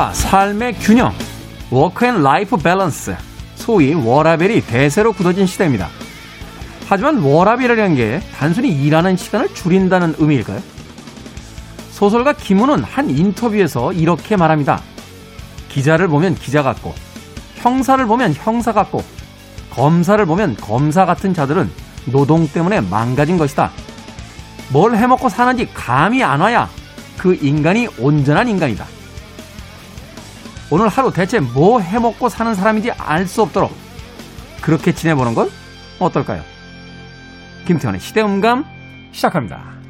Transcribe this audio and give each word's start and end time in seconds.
일과 0.00 0.14
삶의 0.14 0.76
균형, 0.78 1.12
work 1.70 2.06
and 2.06 2.22
life 2.22 2.56
balance, 2.56 3.14
소위 3.56 3.92
워라밸이 3.92 4.62
대세로 4.62 5.12
굳어진 5.12 5.46
시대입니다. 5.46 5.90
하지만 6.88 7.18
워라밸이라는 7.18 7.96
게 7.96 8.22
단순히 8.34 8.70
일하는 8.70 9.18
시간을 9.18 9.52
줄인다는 9.52 10.14
의미일까요? 10.16 10.58
소설가 11.90 12.32
김훈은 12.32 12.82
한 12.82 13.10
인터뷰에서 13.10 13.92
이렇게 13.92 14.36
말합니다. 14.36 14.80
기자를 15.68 16.08
보면 16.08 16.34
기자 16.34 16.62
같고, 16.62 16.94
형사를 17.56 18.02
보면 18.06 18.32
형사 18.32 18.72
같고, 18.72 19.04
검사를 19.68 20.24
보면 20.24 20.56
검사 20.56 21.04
같은 21.04 21.34
자들은 21.34 21.70
노동 22.06 22.48
때문에 22.48 22.80
망가진 22.80 23.36
것이다. 23.36 23.70
뭘 24.70 24.96
해먹고 24.96 25.28
사는지 25.28 25.68
감이 25.74 26.24
안 26.24 26.40
와야 26.40 26.70
그 27.18 27.34
인간이 27.42 27.86
온전한 27.98 28.48
인간이다. 28.48 28.99
오늘 30.70 30.88
하루 30.88 31.12
대체 31.12 31.40
뭐 31.40 31.80
해먹고 31.80 32.28
사는 32.28 32.54
사람인지 32.54 32.92
알 32.92 33.26
수 33.26 33.42
없도록 33.42 33.72
그렇게 34.62 34.92
지내보는 34.92 35.34
건 35.34 35.50
어떨까요? 35.98 36.42
김태원의 37.66 38.00
시대음감 38.00 38.64
시작합니다. 39.12 39.80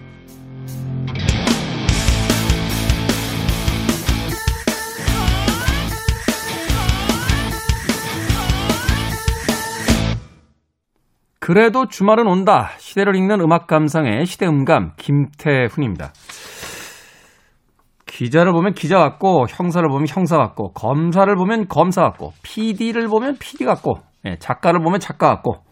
그래도 11.39 11.89
주말은 11.89 12.27
온다. 12.27 12.71
시대를 12.79 13.17
읽는 13.17 13.41
음악 13.41 13.67
감상의 13.67 14.27
시대음감 14.27 14.93
김태훈입니다. 14.97 16.13
기자를 18.21 18.53
보면 18.53 18.75
기자 18.75 18.99
같고 18.99 19.47
형사를 19.49 19.89
보면 19.89 20.05
형사 20.07 20.37
같고 20.37 20.73
검사를 20.73 21.35
보면 21.35 21.69
검사 21.69 22.03
같고 22.03 22.35
PD를 22.43 23.09
보면 23.09 23.37
PD 23.39 23.65
같고 23.65 23.95
예, 24.27 24.37
작가를 24.37 24.83
보면 24.83 25.01
작가 25.01 25.29
같고 25.29 25.63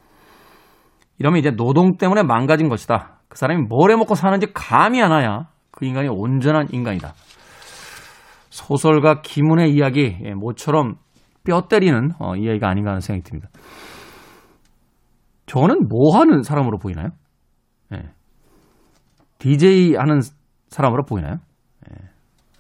이러면 1.19 1.41
이제 1.41 1.51
노동 1.51 1.99
때문에 1.99 2.23
망가진 2.23 2.71
것이다. 2.71 3.19
그 3.29 3.37
사람이 3.37 3.67
뭘 3.69 3.91
해먹고 3.91 4.15
사는지 4.15 4.51
감이 4.55 5.03
안 5.03 5.11
와야 5.11 5.49
그 5.71 5.85
인간이 5.85 6.09
온전한 6.09 6.69
인간이다. 6.73 7.13
소설가 8.49 9.21
김훈의 9.21 9.71
이야기 9.75 10.17
예, 10.25 10.33
모처럼 10.33 10.95
뼈 11.45 11.69
때리는 11.69 12.13
어, 12.19 12.35
이야기가 12.35 12.67
아닌가 12.67 12.93
하는 12.93 13.01
생각이 13.01 13.29
듭니다. 13.29 13.51
저는 15.45 15.87
뭐 15.89 16.19
하는 16.19 16.43
사람으로 16.43 16.79
보이나요? 16.79 17.09
예. 17.93 18.05
DJ 19.39 19.97
하는 19.97 20.23
사람으로 20.69 21.05
보이나요? 21.05 21.41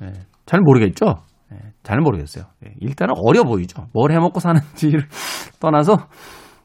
예, 0.02 0.12
잘 0.46 0.60
모르겠죠? 0.60 1.16
예, 1.52 1.56
잘 1.82 1.98
모르겠어요. 2.00 2.44
예, 2.66 2.74
일단은 2.80 3.14
어려 3.16 3.44
보이죠. 3.44 3.86
뭘 3.92 4.12
해먹고 4.12 4.40
사는지를 4.40 5.06
떠나서 5.60 6.08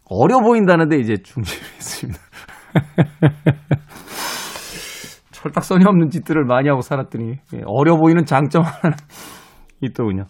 어려 0.05 0.39
보인다는데 0.39 0.97
이제 0.99 1.17
중심이 1.17 1.61
있습니다. 1.77 2.19
철딱선이 5.31 5.83
없는 5.85 6.09
짓들을 6.09 6.45
많이 6.45 6.69
하고 6.69 6.81
살았더니 6.81 7.35
예, 7.53 7.61
어려 7.65 7.97
보이는 7.97 8.25
장점 8.25 8.63
하나 8.63 8.95
있더군요. 9.81 10.25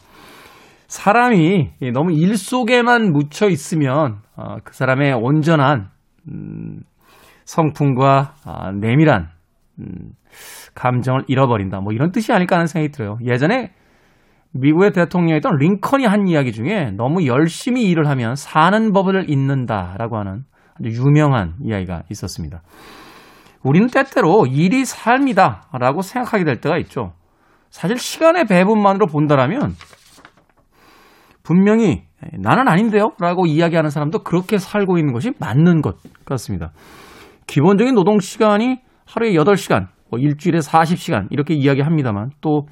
사람이 0.88 1.72
너무 1.94 2.12
일 2.14 2.38
속에만 2.38 3.12
묻혀 3.12 3.50
있으면 3.50 4.22
어, 4.36 4.58
그 4.64 4.74
사람의 4.74 5.14
온전한 5.14 5.90
음, 6.30 6.82
성품과 7.46 8.36
아, 8.46 8.72
내밀한 8.72 9.30
음, 9.80 10.12
감정을 10.76 11.24
잃어버린다. 11.28 11.80
뭐 11.80 11.94
이런 11.94 12.12
뜻이 12.12 12.32
아닐까 12.32 12.56
하는 12.56 12.68
생각이 12.68 12.92
들어요. 12.92 13.18
예전에 13.24 13.72
미국의 14.52 14.92
대통령이었던 14.92 15.58
링컨이 15.58 16.06
한 16.06 16.28
이야기 16.28 16.52
중에 16.52 16.92
너무 16.92 17.26
열심히 17.26 17.90
일을 17.90 18.08
하면 18.08 18.36
사는 18.36 18.92
법을 18.92 19.30
잊는다라고 19.30 20.18
하는 20.18 20.44
아주 20.80 20.90
유명한 20.90 21.56
이야기가 21.62 22.04
있었습니다. 22.12 22.62
우리는 23.64 23.88
때때로 23.88 24.46
일이 24.46 24.86
삶이다라고 24.86 26.02
생각하게 26.02 26.44
될 26.44 26.62
때가 26.62 26.78
있죠. 26.80 27.14
사실 27.70 27.98
시간의 27.98 28.46
배분만으로 28.46 29.08
본다라면 29.08 29.76
분명히 31.42 32.04
나는 32.34 32.68
아닌데요? 32.68 33.12
라고 33.20 33.46
이야기하는 33.46 33.90
사람도 33.90 34.20
그렇게 34.20 34.58
살고 34.58 34.98
있는 34.98 35.14
것이 35.14 35.32
맞는 35.40 35.82
것 35.82 35.98
같습니다. 36.26 36.72
기본적인 37.48 37.96
노동 37.96 38.20
시간이 38.20 38.80
하루에 39.14 39.34
8시간, 39.34 39.88
뭐 40.10 40.20
일주일에 40.20 40.60
40시간 40.60 41.28
이렇게 41.30 41.54
이야기합니다만 41.54 42.32
또 42.42 42.66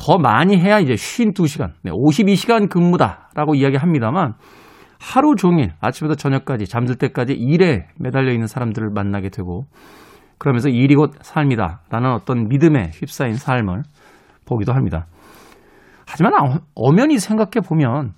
더 0.00 0.16
많이 0.16 0.58
해야 0.58 0.80
이제 0.80 0.94
52시간, 0.94 1.72
네, 1.82 1.90
52시간 1.90 2.70
근무다라고 2.70 3.54
이야기합니다만 3.54 4.32
하루 4.98 5.34
종일 5.36 5.72
아침부터 5.78 6.16
저녁까지 6.16 6.64
잠들 6.64 6.96
때까지 6.96 7.34
일에 7.34 7.86
매달려 7.98 8.32
있는 8.32 8.46
사람들을 8.46 8.88
만나게 8.94 9.28
되고 9.28 9.64
그러면서 10.38 10.70
일이 10.70 10.94
곧 10.94 11.12
삶이다라는 11.20 12.12
어떤 12.14 12.48
믿음에 12.48 12.92
휩싸인 12.94 13.34
삶을 13.34 13.82
보기도 14.46 14.72
합니다. 14.72 15.06
하지만 16.06 16.32
엄연히 16.74 17.18
생각해 17.18 17.60
보면 17.62 18.14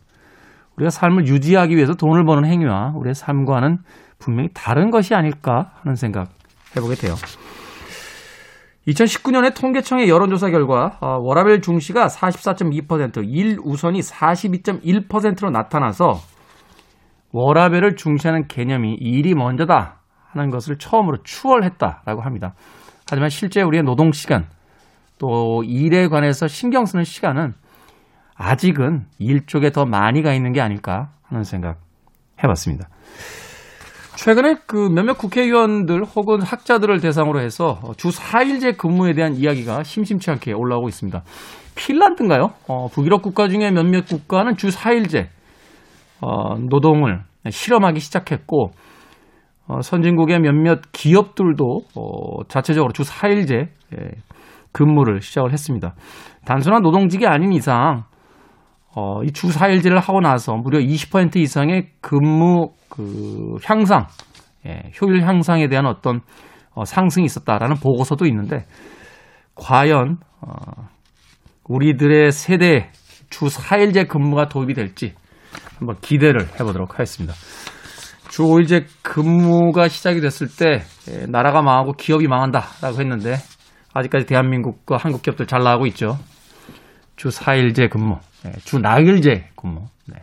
우리가 0.76 0.90
삶을 0.90 1.26
유지하기 1.26 1.74
위해서 1.74 1.94
돈을 1.94 2.24
버는 2.24 2.48
행위와 2.48 2.92
우리의 2.94 3.14
삶과는 3.14 3.78
분명히 4.20 4.50
다른 4.54 4.90
것이 4.90 5.16
아닐까 5.16 5.72
하는 5.82 5.96
생각 5.96 6.28
해보게 6.76 6.94
돼요. 6.94 7.14
2019년에 8.88 9.54
통계청의 9.54 10.08
여론조사 10.08 10.50
결과 10.50 10.98
어, 11.00 11.18
워라벨 11.20 11.60
중시가 11.60 12.08
44.2%, 12.08 13.22
일 13.28 13.58
우선이 13.62 14.00
42.1%로 14.00 15.50
나타나서 15.50 16.20
워라벨을 17.32 17.96
중시하는 17.96 18.48
개념이 18.48 18.94
일이 18.94 19.34
먼저다 19.34 20.00
하는 20.30 20.50
것을 20.50 20.78
처음으로 20.78 21.18
추월했다라고 21.22 22.22
합니다. 22.22 22.54
하지만 23.08 23.28
실제 23.28 23.62
우리의 23.62 23.84
노동 23.84 24.12
시간 24.12 24.46
또 25.18 25.62
일에 25.64 26.08
관해서 26.08 26.48
신경 26.48 26.84
쓰는 26.84 27.04
시간은 27.04 27.54
아직은 28.34 29.06
일 29.18 29.46
쪽에 29.46 29.70
더 29.70 29.84
많이 29.84 30.22
가 30.22 30.32
있는 30.34 30.52
게 30.52 30.60
아닐까 30.60 31.12
하는 31.22 31.44
생각 31.44 31.78
해봤습니다. 32.42 32.88
최근에 34.16 34.56
그 34.66 34.76
몇몇 34.76 35.14
국회의원들 35.14 36.04
혹은 36.04 36.42
학자들을 36.42 37.00
대상으로 37.00 37.40
해서 37.40 37.80
주 37.96 38.08
4일제 38.08 38.76
근무에 38.76 39.14
대한 39.14 39.34
이야기가 39.34 39.82
심심치 39.82 40.30
않게 40.30 40.52
올라오고 40.52 40.88
있습니다. 40.88 41.22
핀란드인가요? 41.74 42.50
어, 42.68 42.88
북유럽 42.88 43.22
국가 43.22 43.48
중에 43.48 43.70
몇몇 43.70 44.06
국가는 44.06 44.54
주 44.56 44.68
4일제 44.68 45.28
어, 46.20 46.56
노동을 46.58 47.22
실험하기 47.48 48.00
시작했고 48.00 48.70
어, 49.66 49.80
선진국의 49.80 50.40
몇몇 50.40 50.80
기업들도 50.92 51.80
어, 51.96 52.44
자체적으로 52.48 52.92
주 52.92 53.02
4일제 53.02 53.68
예, 53.94 54.10
근무를 54.72 55.20
시작을 55.20 55.52
했습니다. 55.52 55.94
단순한 56.44 56.82
노동직이 56.82 57.26
아닌 57.26 57.52
이상 57.52 58.04
어, 58.94 59.22
이 59.24 59.32
주 59.32 59.48
4일제를 59.48 60.00
하고 60.00 60.20
나서 60.20 60.54
무려 60.54 60.78
20% 60.78 61.36
이상의 61.36 61.90
근무 62.00 62.72
그 62.88 63.56
향상, 63.64 64.06
예, 64.66 64.90
효율 65.00 65.22
향상에 65.22 65.68
대한 65.68 65.86
어떤 65.86 66.20
어, 66.74 66.84
상승이 66.84 67.24
있었다라는 67.24 67.76
보고서도 67.76 68.26
있는데 68.26 68.66
과연 69.54 70.18
어, 70.40 70.52
우리들의 71.68 72.32
세대 72.32 72.90
주 73.30 73.46
4일제 73.46 74.08
근무가 74.08 74.48
도입이 74.48 74.74
될지 74.74 75.14
한번 75.78 75.96
기대를 76.00 76.48
해보도록 76.60 76.94
하겠습니다. 76.94 77.34
주 78.28 78.44
5일제 78.44 78.86
근무가 79.02 79.88
시작이 79.88 80.20
됐을 80.20 80.48
때 80.48 80.82
예, 81.10 81.26
나라가 81.26 81.62
망하고 81.62 81.92
기업이 81.92 82.28
망한다라고 82.28 83.00
했는데 83.00 83.36
아직까지 83.94 84.26
대한민국과 84.26 84.96
한국 84.96 85.22
기업들 85.22 85.46
잘 85.46 85.62
나가고 85.62 85.86
있죠. 85.88 86.18
주 87.22 87.28
4일제 87.28 87.88
근무, 87.88 88.16
예, 88.46 88.50
주 88.64 88.80
나일제 88.80 89.44
근무. 89.54 89.84
네. 90.08 90.16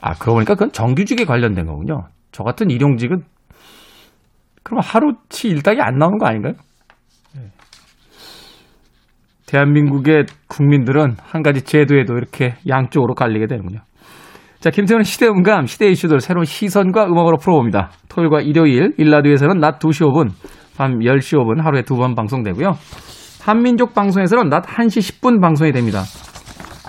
아, 0.00 0.14
그러고 0.14 0.34
보니까 0.34 0.54
그건 0.54 0.70
정규직에 0.70 1.24
관련된 1.24 1.66
거군요. 1.66 2.04
저 2.30 2.44
같은 2.44 2.70
일용직은 2.70 3.24
그럼 4.62 4.80
하루치 4.80 5.48
일당이 5.48 5.80
안 5.80 5.98
나오는 5.98 6.18
거 6.18 6.26
아닌가요? 6.26 6.52
네. 7.34 7.48
대한민국의 9.46 10.26
국민들은 10.46 11.16
한 11.20 11.42
가지 11.42 11.62
제도에도 11.62 12.14
이렇게 12.16 12.54
양쪽으로 12.68 13.14
갈리게 13.14 13.48
되는군요. 13.48 13.80
자, 14.60 14.70
김태훈의 14.70 15.04
시대음감, 15.04 15.66
시대 15.66 15.88
이슈들 15.88 16.20
새로운 16.20 16.44
시선과 16.44 17.06
음악으로 17.06 17.38
풀어봅니다. 17.38 17.90
토요일과 18.08 18.42
일요일, 18.42 18.92
일라디오에서는 18.98 19.58
낮 19.58 19.80
2시 19.80 20.06
5분, 20.06 20.30
밤 20.76 21.00
10시 21.00 21.36
5분 21.38 21.60
하루에 21.60 21.82
두 21.82 21.96
번 21.96 22.14
방송되고요. 22.14 22.76
한민족 23.42 23.94
방송에서는 23.94 24.48
낮 24.48 24.64
1시 24.66 25.20
10분 25.20 25.40
방송이 25.40 25.72
됩니다. 25.72 26.02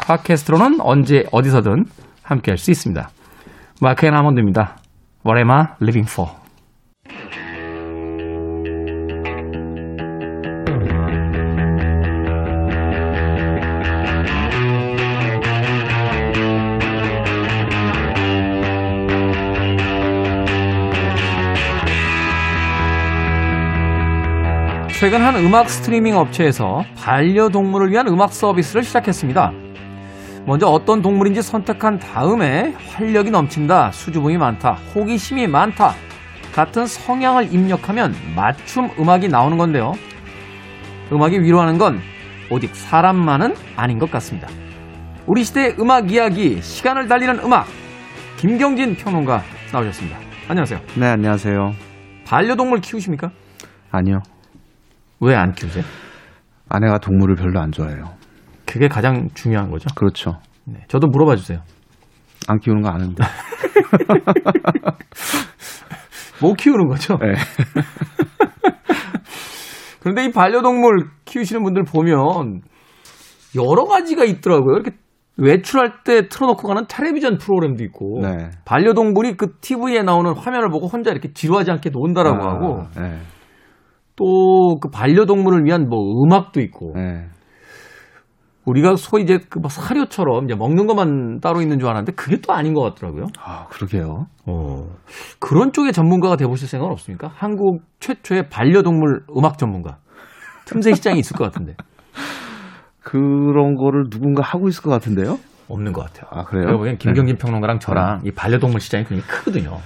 팟캐스트로는 0.05 0.81
언제 0.81 1.25
어디서든 1.31 1.85
함께 2.23 2.51
할 2.51 2.57
수 2.57 2.71
있습니다. 2.71 3.09
마크 3.81 4.05
앤 4.05 4.13
아몬드입니다. 4.13 4.77
What 5.25 5.39
am 5.39 5.51
I 5.51 5.65
living 5.81 6.09
for? 6.09 6.38
최근 24.99 25.21
한 25.21 25.33
음악 25.37 25.69
스트리밍 25.69 26.17
업체에서 26.17 26.83
반려동물을 26.97 27.89
위한 27.89 28.09
음악 28.09 28.33
서비스를 28.33 28.83
시작했습니다. 28.83 29.53
먼저 30.45 30.67
어떤 30.67 31.01
동물인지 31.01 31.41
선택한 31.41 31.99
다음에 31.99 32.73
활력이 32.89 33.31
넘친다, 33.31 33.91
수줍음이 33.91 34.37
많다, 34.37 34.71
호기심이 34.93 35.47
많다 35.47 35.93
같은 36.53 36.85
성향을 36.85 37.53
입력하면 37.53 38.13
맞춤 38.35 38.89
음악이 38.99 39.29
나오는 39.29 39.57
건데요. 39.57 39.93
음악이 41.13 41.39
위로하는 41.43 41.77
건 41.77 42.01
오직 42.51 42.75
사람만은 42.75 43.55
아닌 43.77 43.99
것 43.99 44.11
같습니다. 44.11 44.49
우리 45.27 45.45
시대의 45.45 45.75
음악 45.79 46.11
이야기, 46.11 46.61
시간을 46.61 47.07
달리는 47.07 47.39
음악, 47.39 47.67
김경진 48.35 48.97
평론가 48.97 49.43
나오셨습니다. 49.71 50.17
안녕하세요. 50.49 50.81
네, 50.97 51.05
안녕하세요. 51.07 51.71
반려동물 52.25 52.81
키우십니까? 52.81 53.31
아니요. 53.91 54.19
왜 55.21 55.35
안 55.35 55.51
키우세요? 55.53 55.83
아내가 56.69 56.97
동물을 56.99 57.35
별로 57.35 57.59
안 57.59 57.71
좋아해요. 57.71 58.13
그게 58.65 58.87
가장 58.87 59.27
중요한 59.33 59.69
거죠. 59.71 59.87
그렇죠. 59.95 60.39
네, 60.65 60.83
저도 60.87 61.07
물어봐 61.07 61.35
주세요. 61.35 61.59
안 62.47 62.59
키우는 62.59 62.81
거 62.83 62.89
아는데. 62.89 63.23
못 66.41 66.53
키우는 66.53 66.87
거죠. 66.87 67.17
네. 67.17 67.33
그런데 69.99 70.25
이 70.25 70.31
반려동물 70.31 71.09
키우시는 71.25 71.63
분들 71.63 71.83
보면 71.83 72.61
여러 73.55 73.85
가지가 73.85 74.23
있더라고요. 74.23 74.75
이렇게 74.75 74.91
외출할 75.37 76.03
때 76.03 76.27
틀어놓고 76.27 76.67
가는 76.67 76.83
텔레비전 76.87 77.37
프로그램도 77.37 77.83
있고 77.85 78.19
네. 78.21 78.49
반려동물이 78.65 79.37
그 79.37 79.57
TV에 79.61 80.03
나오는 80.03 80.33
화면을 80.35 80.69
보고 80.69 80.87
혼자 80.87 81.11
이렇게 81.11 81.31
지루하지 81.33 81.71
않게 81.71 81.89
논다라고 81.91 82.43
아, 82.43 82.53
하고 82.53 82.83
네. 82.95 83.19
또 84.19 84.77
그 84.81 84.89
반려동물을 84.89 85.65
위한 85.65 85.87
뭐 85.89 85.99
음악도 86.23 86.59
있고 86.61 86.93
네. 86.95 87.25
우리가 88.65 88.95
소위 88.97 89.23
이제 89.23 89.39
그 89.49 89.59
뭐 89.59 89.69
사료처럼 89.69 90.45
이제 90.45 90.55
먹는 90.55 90.85
것만 90.85 91.39
따로 91.39 91.61
있는 91.61 91.79
줄 91.79 91.87
알았는데 91.89 92.11
그게 92.13 92.37
또 92.41 92.53
아닌 92.53 92.73
것 92.73 92.81
같더라고요. 92.81 93.25
아, 93.39 93.65
그러게요. 93.69 94.27
어. 94.45 94.85
그런 95.39 95.71
쪽의 95.73 95.91
전문가가 95.93 96.35
돼보실 96.35 96.67
생각은 96.67 96.91
없습니까? 96.91 97.31
한국 97.33 97.81
최초의 97.99 98.49
반려동물 98.49 99.23
음악 99.35 99.57
전문가. 99.57 99.97
틈새 100.65 100.93
시장이 100.93 101.19
있을 101.19 101.35
것 101.35 101.45
같은데. 101.45 101.75
그런 103.01 103.75
거를 103.75 104.09
누군가 104.09 104.43
하고 104.43 104.67
있을 104.67 104.83
것 104.83 104.91
같은데요? 104.91 105.39
없는 105.67 105.93
것 105.93 106.05
같아요. 106.05 106.29
아, 106.31 106.43
그래요? 106.45 106.65
제가 106.67 106.77
보기엔 106.77 106.97
김경진 106.97 107.37
평론가랑 107.37 107.79
저랑 107.79 108.21
이 108.25 108.31
반려동물 108.31 108.79
시장이 108.79 109.05
굉장히 109.05 109.27
크거든요. 109.31 109.77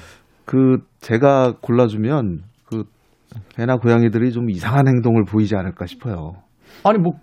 그, 0.46 0.78
제가 1.00 1.54
골라주면, 1.62 2.40
그, 2.40 2.44
개나 3.50 3.78
고양이들이 3.78 4.32
좀 4.32 4.50
이상한 4.50 4.88
행동을 4.88 5.24
보이지 5.26 5.56
않을까 5.56 5.86
싶어요. 5.86 6.34
아니, 6.84 6.98
뭐, 6.98 7.14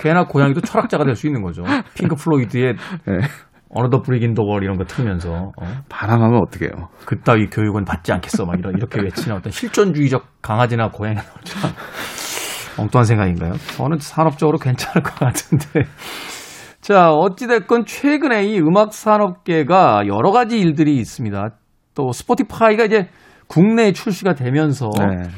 개나 0.00 0.24
고양이도 0.24 0.60
철학자가 0.62 1.04
될 1.04 1.14
수 1.14 1.26
있는 1.26 1.42
거죠. 1.42 1.62
핑크 1.94 2.14
플로이드의 2.16 2.74
네. 3.06 3.18
어너더 3.74 4.02
브릭 4.02 4.22
인더 4.22 4.42
월 4.42 4.62
이런 4.62 4.76
거 4.76 4.84
틀면서, 4.84 5.32
어? 5.32 5.66
반항하면 5.88 6.42
어떡해요. 6.42 6.88
그따위 7.06 7.46
교육은 7.46 7.84
받지 7.84 8.12
않겠어. 8.12 8.44
막 8.44 8.58
이런, 8.58 8.74
이렇게 8.76 9.00
외치는 9.00 9.36
어떤 9.36 9.50
실존주의적 9.50 10.42
강아지나 10.42 10.90
고양이가 10.90 11.22
나오죠. 11.22 11.58
엉뚱한 12.78 13.04
생각인가요? 13.04 13.52
저는 13.76 13.98
산업적으로 13.98 14.58
괜찮을 14.58 15.02
것 15.02 15.14
같은데. 15.14 15.82
자, 16.80 17.12
어찌됐건 17.12 17.84
최근에 17.86 18.44
이 18.44 18.58
음악 18.58 18.92
산업계가 18.92 20.06
여러 20.06 20.32
가지 20.32 20.58
일들이 20.58 20.96
있습니다. 20.96 21.50
또 21.94 22.12
스포티파이가 22.12 22.84
이제 22.84 23.08
국내에 23.48 23.92
출시가 23.92 24.34
되면서 24.34 24.90
네. 24.98 25.28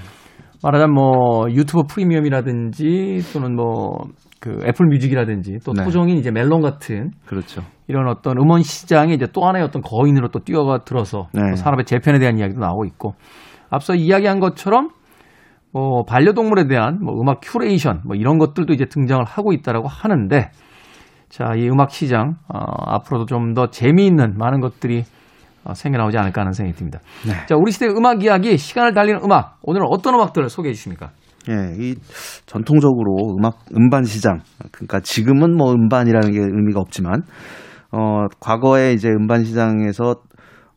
말하자면 0.62 0.94
뭐 0.94 1.50
유튜브 1.50 1.82
프리미엄이라든지 1.88 3.20
또는 3.32 3.54
뭐 3.56 3.98
그 4.44 4.58
애플 4.66 4.84
뮤직이라든지 4.88 5.60
또 5.64 5.72
네. 5.72 5.84
토종인 5.84 6.18
이제 6.18 6.30
멜론 6.30 6.60
같은 6.60 7.12
그렇죠. 7.24 7.62
이런 7.88 8.06
어떤 8.08 8.36
음원 8.36 8.62
시장에 8.62 9.14
이제 9.14 9.26
또 9.32 9.46
하나의 9.46 9.64
어떤 9.64 9.80
거인으로 9.80 10.28
또 10.28 10.40
뛰어가 10.40 10.84
들어서 10.84 11.28
네. 11.32 11.40
또 11.48 11.56
산업의 11.56 11.86
재편에 11.86 12.18
대한 12.18 12.38
이야기도 12.38 12.60
나오고 12.60 12.84
있고 12.84 13.14
앞서 13.70 13.94
이야기한 13.94 14.40
것처럼 14.40 14.90
뭐 15.72 16.04
반려동물에 16.04 16.66
대한 16.66 16.98
뭐 17.02 17.18
음악 17.18 17.40
큐레이션 17.42 18.02
뭐 18.04 18.16
이런 18.16 18.36
것들도 18.36 18.74
이제 18.74 18.84
등장을 18.84 19.24
하고 19.24 19.54
있다라고 19.54 19.88
하는데 19.88 20.50
자, 21.30 21.54
이 21.56 21.66
음악 21.66 21.90
시장 21.90 22.36
어, 22.46 22.58
앞으로도 22.58 23.24
좀 23.24 23.54
더 23.54 23.70
재미있는 23.70 24.36
많은 24.36 24.60
것들이 24.60 24.98
어, 24.98 25.04
생겨 25.72 25.98
나오지 25.98 26.18
않을까 26.18 26.42
하는 26.42 26.52
생각이 26.52 26.76
듭니다. 26.76 27.00
네. 27.26 27.32
자, 27.46 27.56
우리 27.56 27.72
시대의 27.72 27.92
음악 27.96 28.22
이야기 28.22 28.58
시간을 28.58 28.92
달리는 28.92 29.20
음악 29.24 29.58
오늘은 29.62 29.86
어떤 29.88 30.14
음악들을 30.14 30.48
소개해 30.48 30.74
주십니까? 30.74 31.10
예, 31.48 31.74
이 31.78 31.94
전통적으로 32.46 33.36
음악 33.38 33.58
음반 33.76 34.04
시장 34.04 34.40
그러니까 34.72 35.00
지금은 35.00 35.56
뭐 35.56 35.72
음반이라는 35.72 36.32
게 36.32 36.38
의미가 36.38 36.80
없지만 36.80 37.22
어 37.92 38.26
과거에 38.40 38.92
이제 38.92 39.08
음반 39.08 39.44
시장에서 39.44 40.16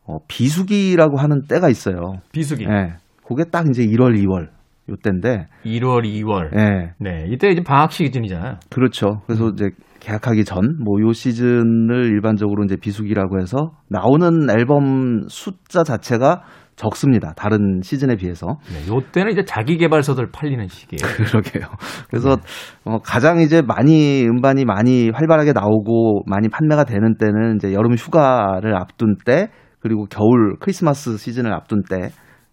어 0.06 0.18
비수기라고 0.28 1.18
하는 1.18 1.42
때가 1.48 1.70
있어요. 1.70 2.16
비수기. 2.32 2.66
예. 2.66 2.96
그게 3.26 3.44
딱 3.50 3.68
이제 3.70 3.84
1월, 3.84 4.18
2월 4.24 4.50
요때인데 4.90 5.48
1월, 5.66 6.04
2월. 6.04 6.58
예. 6.58 6.94
네, 7.00 7.26
이때 7.28 7.50
이제 7.50 7.62
방학 7.62 7.92
시즌이잖아요. 7.92 8.60
그렇죠. 8.70 9.22
그래서 9.26 9.50
이제 9.50 9.70
계약하기 10.08 10.46
전 10.46 10.80
뭐 10.80 11.02
요 11.04 11.12
시즌을 11.12 12.06
일반적으로 12.06 12.64
이제 12.64 12.78
비수기라고 12.78 13.42
해서 13.42 13.72
나오는 13.90 14.50
앨범 14.50 15.24
숫자 15.28 15.84
자체가 15.84 16.44
적습니다. 16.78 17.34
다른 17.36 17.82
시즌에 17.84 18.16
비해서. 18.16 18.60
네, 18.72 18.88
요때는 18.94 19.32
이제 19.32 19.44
자기 19.46 19.78
개발서들 19.78 20.30
팔리는 20.32 20.68
시기예요. 20.68 21.02
그러게요. 21.18 21.64
그래서 22.10 22.38
어, 22.86 23.00
가장 23.00 23.40
이제 23.42 23.62
많이 23.64 24.24
음반이 24.28 24.64
많이 24.64 25.10
활발하게 25.10 25.54
나오고 25.54 26.24
많이 26.28 26.48
판매가 26.50 26.84
되는 26.86 27.18
때는 27.18 27.56
이제 27.56 27.74
여름 27.74 27.96
휴가를 27.96 28.76
앞둔 28.76 29.16
때 29.26 29.50
그리고 29.80 30.06
겨울 30.06 30.56
크리스마스 30.60 31.18
시즌을 31.18 31.52
앞둔 31.54 31.82
때 31.90 32.10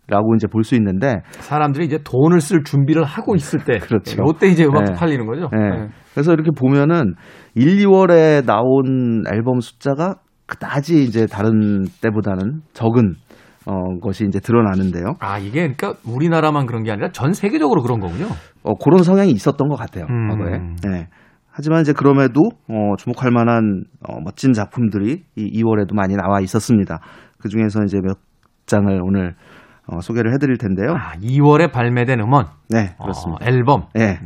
라고 0.08 0.34
이제 0.34 0.46
볼 0.46 0.64
수 0.64 0.75
있는데 0.75 1.16
사람들이 1.30 1.87
이제 1.87 1.99
돈을 2.04 2.40
쓸 2.40 2.62
준비를 2.64 3.04
하고 3.04 3.34
있을 3.37 3.61
때 3.64 3.78
그렇죠. 3.87 4.16
요때 4.26 4.49
이제 4.49 4.64
음악도 4.64 4.92
네. 4.92 4.99
팔리는 4.99 5.25
거죠. 5.26 5.49
예. 5.54 5.58
네. 5.58 5.88
그래서 6.14 6.33
이렇게 6.33 6.50
보면은 6.50 7.14
1, 7.54 7.85
2월에 7.85 8.47
나온 8.47 9.25
앨범 9.33 9.61
숫자가 9.61 10.16
그다지 10.47 11.04
이제 11.04 11.26
다른 11.26 11.85
때보다는 12.00 12.62
적은 12.73 13.14
어, 13.66 13.99
것이 14.00 14.25
이제 14.26 14.40
드러나는데요. 14.40 15.14
아, 15.21 15.38
이게 15.38 15.61
그러니까 15.75 15.94
우리나라만 16.06 16.66
그런 16.66 16.83
게 16.83 16.92
아니라 16.92 17.11
전 17.12 17.33
세계적으로 17.33 17.83
그런 17.83 17.99
거군요. 17.99 18.26
어, 18.62 18.75
그런 18.75 19.02
성향이 19.02 19.30
있었던 19.33 19.68
것 19.68 19.76
같아요. 19.76 20.06
음. 20.11 20.28
과거에. 20.28 20.59
네. 20.83 21.09
하지만 21.50 21.80
이제 21.80 21.92
그럼에도 21.92 22.40
어, 22.68 22.97
주목할 22.99 23.30
만한 23.30 23.85
어, 24.06 24.21
멋진 24.23 24.52
작품들이 24.52 25.23
이 25.37 25.62
2월에도 25.62 25.94
많이 25.94 26.14
나와 26.14 26.40
있었습니다. 26.40 26.99
그 27.38 27.49
중에서 27.49 27.85
이제 27.85 28.00
몇 28.02 28.18
장을 28.66 29.00
오늘 29.02 29.35
어, 29.87 30.00
소개를 30.00 30.35
해드릴 30.35 30.59
텐데요. 30.59 30.94
아, 30.94 31.14
2월에 31.16 31.73
발매된 31.73 32.21
음원. 32.21 32.47
네, 32.68 32.97
그렇습니다. 33.00 33.44
어, 33.44 33.49
앨범. 33.49 33.87
네. 33.94 34.18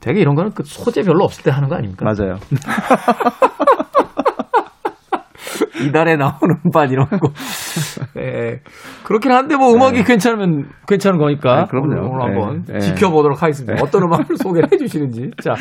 되게 0.00 0.20
이런 0.20 0.34
거는 0.34 0.52
그 0.52 0.62
소재 0.64 1.02
별로 1.02 1.24
없을 1.24 1.44
때 1.44 1.50
하는 1.50 1.68
거 1.68 1.76
아닙니까? 1.76 2.04
맞아요. 2.04 2.38
이달에 5.86 6.16
나오는 6.16 6.56
음반 6.64 6.90
이런 6.90 7.06
거. 7.08 7.30
예. 8.20 8.60
그렇긴 9.04 9.32
한데 9.32 9.56
뭐 9.56 9.72
음악이 9.74 10.04
괜찮으면 10.04 10.68
괜찮은 10.86 11.18
거니까. 11.18 11.62
네, 11.62 11.64
그럼요. 11.70 12.10
오늘, 12.10 12.22
한번 12.22 12.64
네, 12.66 12.74
네. 12.74 12.78
지켜보도록 12.80 13.42
하겠습니다. 13.42 13.82
어떤 13.82 14.02
음악을 14.04 14.36
소개해 14.42 14.68
주시는지. 14.78 15.30
자. 15.42 15.54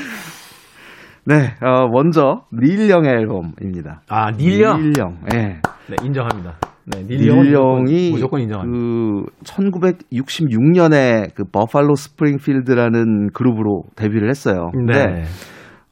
네, 1.25 1.55
어, 1.61 1.87
먼저 1.87 2.43
닐 2.53 2.89
영의 2.89 3.11
앨범입니다. 3.11 4.01
아, 4.09 4.31
닐령. 4.31 4.81
닐 4.81 4.93
영. 4.97 5.17
예. 5.33 5.61
네, 5.87 5.95
인정합니다. 6.03 6.57
네, 6.91 7.03
닐령은 7.03 7.43
닐 7.43 7.51
영이 7.53 8.11
무조건 8.11 8.41
인정합니다. 8.41 8.77
그 8.77 9.25
1966년에 9.43 11.33
그 11.35 11.43
버팔로 11.45 11.95
스프링필드라는 11.95 13.29
그룹으로 13.33 13.83
데뷔를 13.95 14.29
했어요. 14.29 14.71
근데 14.73 15.05
네. 15.05 15.23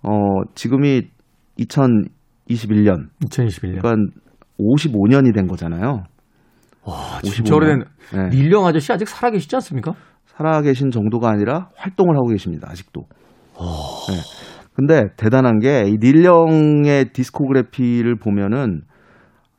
어, 0.04 0.12
지금이 0.56 1.04
2021년 1.60 3.08
2021년. 3.26 3.82
그러니까 3.82 3.96
55년이 4.60 5.34
된 5.36 5.48
거잖아요. 5.48 6.04
와, 6.84 6.96
55년. 7.22 7.32
진짜 7.32 7.56
오래된 7.56 7.84
네. 8.14 8.30
닐령 8.30 8.66
아저씨 8.66 8.92
아직 8.92 9.08
살아 9.08 9.30
계시지 9.32 9.56
않습니까? 9.58 9.94
살아 10.26 10.62
계신 10.62 10.90
정도가 10.92 11.30
아니라 11.30 11.70
활동을 11.76 12.16
하고 12.16 12.28
계십니다. 12.30 12.68
아직도. 12.72 13.02
네. 14.10 14.16
근데 14.74 15.08
대단한 15.18 15.60
게 15.60 15.84
이 15.88 15.98
닐령의 16.00 17.12
디스코그래피를 17.14 18.16
보면은 18.18 18.82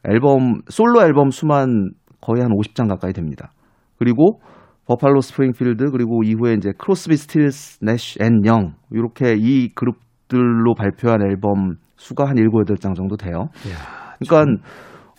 앨범 0.05 0.61
솔로 0.69 1.03
앨범 1.03 1.31
수만 1.31 1.91
거의 2.21 2.43
한 2.43 2.51
50장 2.51 2.89
가까이 2.89 3.13
됩니다. 3.13 3.53
그리고 3.99 4.41
버팔로 4.87 5.21
스프링필드 5.21 5.91
그리고 5.91 6.23
이후에 6.23 6.55
이제 6.55 6.73
크로스비 6.79 7.17
스틸스 7.17 7.85
내쉬 7.85 8.19
앤 8.23 8.42
영 8.42 8.75
이렇게 8.91 9.35
이 9.37 9.69
그룹들로 9.75 10.75
발표한 10.75 11.21
앨범 11.23 11.77
수가 11.97 12.27
한 12.27 12.37
7, 12.37 12.49
8장 12.49 12.95
정도 12.95 13.17
돼요. 13.17 13.49
이야, 13.67 14.17
그러니까 14.19 14.63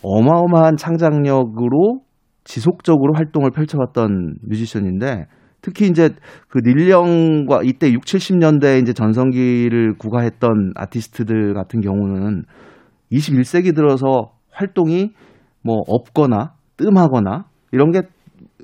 어마어마한 0.01 0.77
창작력으로 0.77 2.01
지속적으로 2.45 3.13
활동을 3.15 3.51
펼쳐왔던 3.51 4.37
뮤지션인데 4.41 5.25
특히 5.61 5.87
이제 5.87 6.09
그 6.47 6.59
닐 6.63 6.90
영과 6.90 7.61
이때 7.63 7.91
6, 7.91 8.01
70년대 8.01 8.81
이제 8.81 8.93
전성기를 8.93 9.95
구가했던 9.97 10.71
아티스트들 10.75 11.53
같은 11.53 11.81
경우는 11.81 12.43
21세기 13.11 13.75
들어서 13.75 14.31
활동이 14.59 15.13
뭐 15.63 15.77
없거나 15.87 16.53
뜸하거나 16.77 17.45
이런 17.71 17.91
게 17.91 18.01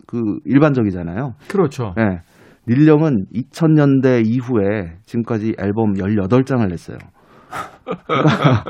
그 0.07 0.39
일반적이잖아요. 0.45 1.33
그렇죠. 1.49 1.93
예. 1.97 2.21
닐령은 2.67 3.25
2000년대 3.33 4.25
이후에 4.25 4.97
지금까지 5.05 5.55
앨범 5.59 5.93
18장을 5.93 6.67
냈어요. 6.67 6.97
그러니까 8.05 8.63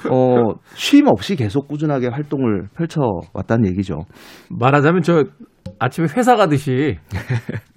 어, 0.10 0.54
쉼 0.74 1.06
없이 1.06 1.36
계속 1.36 1.68
꾸준하게 1.68 2.08
활동을 2.08 2.68
펼쳐왔다는 2.74 3.68
얘기죠. 3.70 4.04
말하자면 4.50 5.02
저 5.02 5.24
아침에 5.78 6.06
회사 6.16 6.36
가듯이 6.36 6.96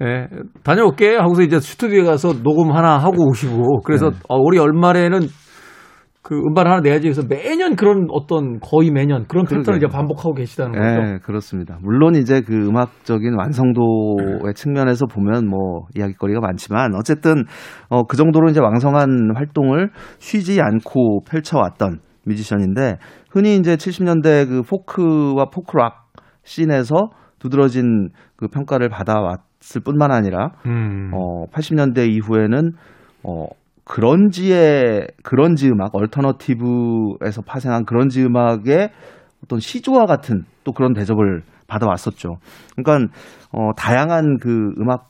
예, 0.02 0.28
다녀올게 0.64 1.16
하고서 1.16 1.42
이제 1.42 1.60
스튜디오에 1.60 2.04
가서 2.04 2.34
녹음 2.44 2.72
하나 2.72 2.98
하고 2.98 3.30
오시고 3.30 3.82
그래서 3.82 4.10
네. 4.10 4.18
어, 4.30 4.38
우리 4.38 4.58
연말에는 4.58 5.20
그 6.24 6.36
음반 6.36 6.68
하나 6.68 6.80
내야지 6.80 7.10
해서 7.10 7.22
매년 7.28 7.76
그런 7.76 8.08
어떤 8.10 8.62
거의 8.62 8.92
매년 8.92 9.26
그런 9.28 9.46
패턴을. 9.46 9.78
이제 9.78 9.88
반복하고 9.88 10.34
계시다는 10.34 10.72
거죠. 10.72 11.02
네, 11.02 11.20
그렇습니다. 11.20 11.78
물론 11.82 12.16
이제 12.16 12.40
그 12.40 12.56
음악적인 12.56 13.36
완성도의 13.38 14.54
측면에서 14.56 15.06
보면 15.06 15.50
뭐 15.50 15.88
이야기거리가 15.96 16.40
많지만 16.40 16.96
어쨌든 16.96 17.44
어, 17.90 18.04
그 18.04 18.16
정도로 18.16 18.50
이제 18.50 18.62
왕성한 18.62 19.36
활동을 19.36 19.90
쉬지 20.20 20.62
않고 20.62 21.26
펼쳐왔던 21.26 22.00
뮤지션인데 22.26 23.00
흔히 23.30 23.58
이제 23.58 23.76
70년대 23.76 24.48
그 24.48 24.62
포크와 24.62 25.50
포크락 25.54 26.14
scene에서 26.44 27.10
두드러진 27.40 28.12
그 28.38 28.48
평가를 28.48 28.88
받아왔을 28.88 29.82
뿐만 29.84 30.12
아니라 30.12 30.52
음. 30.66 31.12
어, 31.14 31.48
80년대 31.48 32.10
이후에는 32.10 32.72
어, 33.24 33.46
grunge의 33.86 35.08
grunge 35.24 35.70
음악, 35.70 35.94
alternative에서 35.96 37.42
파생한 37.46 37.86
그런지 37.86 38.24
음악의 38.24 38.90
어떤 39.44 39.60
시조와 39.60 40.06
같은 40.06 40.44
또 40.64 40.72
그런 40.72 40.94
대접을 40.94 41.42
받아왔었죠. 41.68 42.38
그러니까 42.76 43.14
어, 43.52 43.72
다양한 43.76 44.38
그 44.40 44.74
음악 44.80 45.10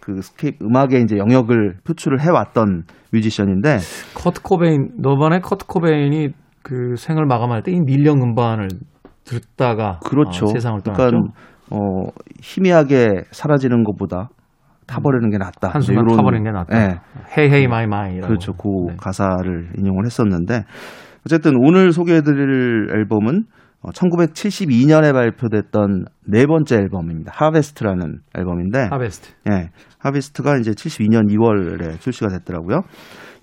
그 0.00 0.20
스케일 0.22 0.58
음악의 0.62 1.02
이제 1.02 1.16
영역을 1.16 1.76
표출을 1.84 2.20
해왔던 2.20 2.84
뮤지션인데 3.12 3.78
커트 4.14 4.42
코베인 4.42 4.92
너바나의 4.98 5.40
커트 5.40 5.66
코베인이 5.66 6.28
그 6.62 6.94
생을 6.96 7.26
마감할 7.26 7.62
때 7.62 7.72
이 7.72 7.80
닐 7.80 7.96
영 7.96 8.22
음반을 8.22 8.68
듣다가 9.24 10.00
그렇죠. 10.04 10.46
어, 10.46 10.48
세상을 10.48 10.80
떠났죠. 10.82 11.02
그러니까 11.02 11.32
어, 11.70 12.06
희미하게 12.42 13.24
사라지는 13.30 13.84
것보다 13.84 14.28
타버리는 14.90 15.30
게 15.30 15.38
낫다. 15.38 15.68
한순간 15.68 16.04
이런- 16.04 16.16
타버리는 16.16 16.44
게 16.44 16.50
낫다. 16.50 16.78
네. 16.78 16.98
Hey 17.38 17.50
Hey 17.50 17.66
My 17.68 17.86
My. 17.86 18.20
그렇죠. 18.20 18.52
그 18.54 18.68
네. 18.88 18.96
가사를 18.98 19.70
인용을 19.78 20.04
했었는데 20.06 20.64
어쨌든 21.26 21.52
오늘 21.58 21.92
소개해드릴 21.92 22.88
앨범은 22.94 23.44
1972년에 23.94 25.12
발표됐던 25.12 26.04
네 26.26 26.46
번째 26.46 26.76
앨범입니다. 26.76 27.32
Harvest라는 27.34 28.18
앨범인데, 28.36 28.88
Harvest. 28.90 29.30
예, 29.50 29.70
Harvest가 29.98 30.56
이제 30.58 30.72
72년 30.72 31.30
2월에 31.30 31.98
출시가 32.00 32.28
됐더라고요. 32.28 32.82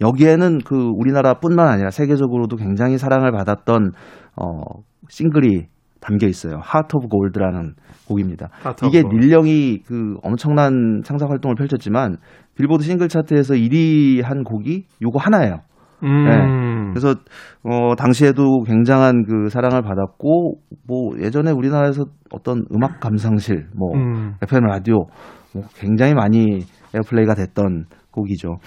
여기에는 0.01 0.59
그 0.59 0.75
우리나라뿐만 0.95 1.67
아니라 1.67 1.89
세계적으로도 1.89 2.55
굉장히 2.57 2.97
사랑을 2.99 3.31
받았던 3.31 3.91
어, 4.35 4.61
싱글이 5.09 5.65
담겨 5.99 6.27
있어요. 6.27 6.59
Heart 6.61 6.95
of 6.97 7.07
Gold라는 7.07 7.73
곡입니다. 8.07 8.49
이게. 8.87 9.03
닐 9.03 9.30
영이 9.30 9.83
그 9.85 10.15
엄청난 10.23 11.01
창작 11.03 11.29
활동을 11.29 11.55
펼쳤지만 11.55 12.17
빌보드 12.55 12.83
싱글 12.83 13.07
차트에서 13.07 13.53
1위 13.53 14.23
한 14.23 14.43
곡이 14.43 14.85
요거 15.01 15.19
하나예요. 15.19 15.61
음. 16.03 16.93
그래서 16.93 17.15
어 17.63 17.95
당시에도 17.95 18.63
굉장한 18.63 19.23
그 19.25 19.49
사랑을 19.49 19.81
받았고 19.81 20.59
뭐 20.87 21.19
예전에 21.19 21.51
우리나라에서 21.51 22.05
어떤 22.31 22.65
음악 22.73 22.99
감상실 22.99 23.67
뭐 23.75 23.95
음. 23.95 24.35
FM 24.41 24.63
라디오 24.65 25.07
뭐 25.53 25.63
굉장히 25.75 26.13
많이 26.13 26.61
airplay가 26.93 27.33
됐던 27.35 27.85
곡이죠. 28.11 28.57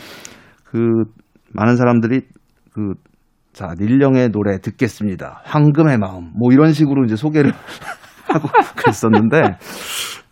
그 0.65 0.79
많은 1.53 1.77
사람들이 1.77 2.23
그 2.73 2.95
자, 3.53 3.75
닐 3.79 3.94
영의 3.94 4.31
노래 4.31 4.59
듣겠습니다. 4.59 5.43
황금의 5.45 5.99
마음. 5.99 6.31
뭐 6.39 6.53
이런 6.53 6.73
식으로 6.73 7.05
이제 7.05 7.17
소개를 7.17 7.53
하고 8.31 8.49
그랬었는데, 8.77 9.41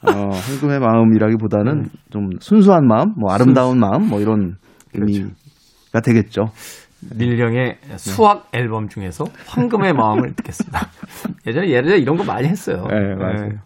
어, 0.02 0.10
황금의 0.10 0.80
마음이라기보다는 0.80 1.86
좀 2.10 2.30
순수한 2.40 2.86
마음, 2.86 3.14
뭐 3.16 3.32
아름다운 3.32 3.78
마음, 3.78 4.08
뭐 4.08 4.20
이런 4.20 4.56
의미가 4.94 6.00
되겠죠. 6.04 6.46
닐 7.16 7.35
영의 7.35 7.78
수확 7.96 8.48
앨범 8.52 8.88
중에서 8.88 9.24
황금의 9.46 9.92
마음을 9.92 10.34
듣겠습니다. 10.34 10.80
예전에 11.46 11.68
예전에 11.68 11.98
이런 11.98 12.16
거 12.16 12.24
많이 12.24 12.48
했어요. 12.48 12.86
네, 12.88 13.14
맞아요. 13.14 13.60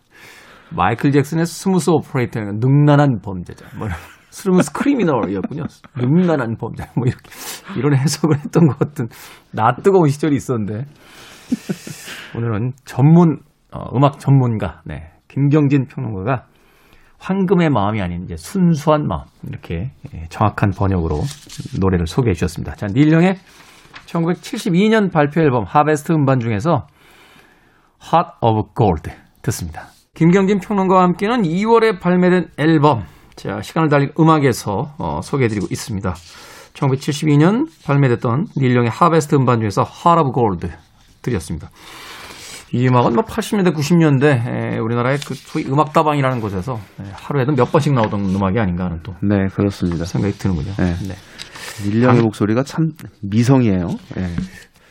마이클 0.75 1.13
잭슨의 1.13 1.47
Smooth 1.47 1.91
Operator, 1.91 2.41
능란한 2.41 3.21
범죄자. 3.23 3.67
뭐. 3.79 3.89
Smooth 4.31 4.73
Criminal이었군요. 4.73 5.65
능란한 5.95 6.57
범죄. 6.57 6.85
뭐 6.97 7.05
이렇게 7.07 7.31
이런 7.77 7.95
해석을 7.95 8.39
했던 8.39 8.67
것 8.67 8.79
같은 8.79 9.09
나 9.51 9.75
뜨거운 9.75 10.09
시절이 10.09 10.35
있었는데 10.35 10.87
오늘은 12.35 12.73
전문 12.87 13.41
어, 13.73 13.97
음악 13.97 14.19
전문가 14.19 14.83
네, 14.85 15.11
김경진 15.29 15.87
평론가가 15.87 16.47
황금의 17.19 17.71
마음이 17.71 18.03
아닌 18.03 18.25
이제 18.25 18.37
순수한 18.37 19.07
마음 19.07 19.23
이렇게 19.49 19.93
예, 20.13 20.27
정확한 20.29 20.71
번역으로 20.71 21.21
노래를 21.81 22.07
소개해 22.07 22.35
주셨습니다. 22.35 22.75
자, 22.75 22.89
닐령의 22.89 23.37
1972년 24.07 25.13
발표 25.13 25.41
앨범 25.41 25.65
하베스트 25.65 26.13
음반 26.13 26.41
중에서 26.41 26.87
Heart 28.03 28.31
of 28.41 28.71
Gold 28.77 29.11
듣습니다. 29.43 29.87
김경진 30.15 30.59
평론가와 30.59 31.03
함께는 31.05 31.43
2월에 31.43 32.01
발매된 32.01 32.49
앨범 32.59 33.05
자, 33.37 33.63
시간을 33.63 33.89
달린 33.89 34.11
음악에서 34.19 34.95
어, 34.99 35.21
소개해 35.23 35.49
드리고 35.49 35.67
있습니다. 35.71 36.15
1972년 36.75 37.69
발매됐던 37.87 38.47
닐령의 38.57 38.91
하베스트 38.91 39.37
음반 39.37 39.61
중에서 39.61 39.83
Heart 39.83 40.23
of 40.23 40.33
Gold 40.35 40.69
드렸습니다. 41.23 41.71
이 42.73 42.89
음악은 42.89 43.15
뭐 43.15 43.25
80년대, 43.25 43.75
90년대 43.75 44.25
에, 44.25 44.79
우리나라의 44.79 45.19
그 45.27 45.35
소위 45.35 45.67
음악다방이라는 45.67 46.41
곳에서 46.41 46.75
에, 47.01 47.05
하루에도 47.13 47.53
몇 47.53 47.71
번씩 47.71 47.93
나오던 47.93 48.35
음악이 48.35 48.59
아닌가 48.59 48.85
하는 48.87 49.01
또 49.03 49.15
네, 49.21 49.47
그렇습니다. 49.55 50.05
생각이 50.05 50.35
드는군요. 50.39 50.73
네. 50.79 50.95
네. 51.07 51.15
닐령의 51.85 52.23
목소리가 52.23 52.63
참 52.63 52.93
미성이에요. 53.23 53.89
예. 54.19 54.27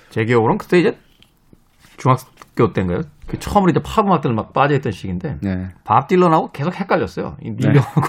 제 0.10 0.26
기억으로는 0.26 0.58
그때 0.58 0.80
이제 0.80 0.98
중학교 1.98 2.74
때인가요? 2.74 3.02
그 3.28 3.40
처음으로 3.40 3.72
이제 3.72 3.80
팝 3.84 4.06
음악들 4.06 4.34
막 4.34 4.54
빠져있던 4.54 4.92
시기인데 4.92 5.38
네. 5.42 5.70
밥 5.84 6.08
딜런하고 6.08 6.52
계속 6.52 6.80
헷갈렸어요. 6.80 7.38
이 7.42 7.52
닐령하고. 7.52 8.02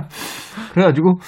그래가지고 0.74 1.20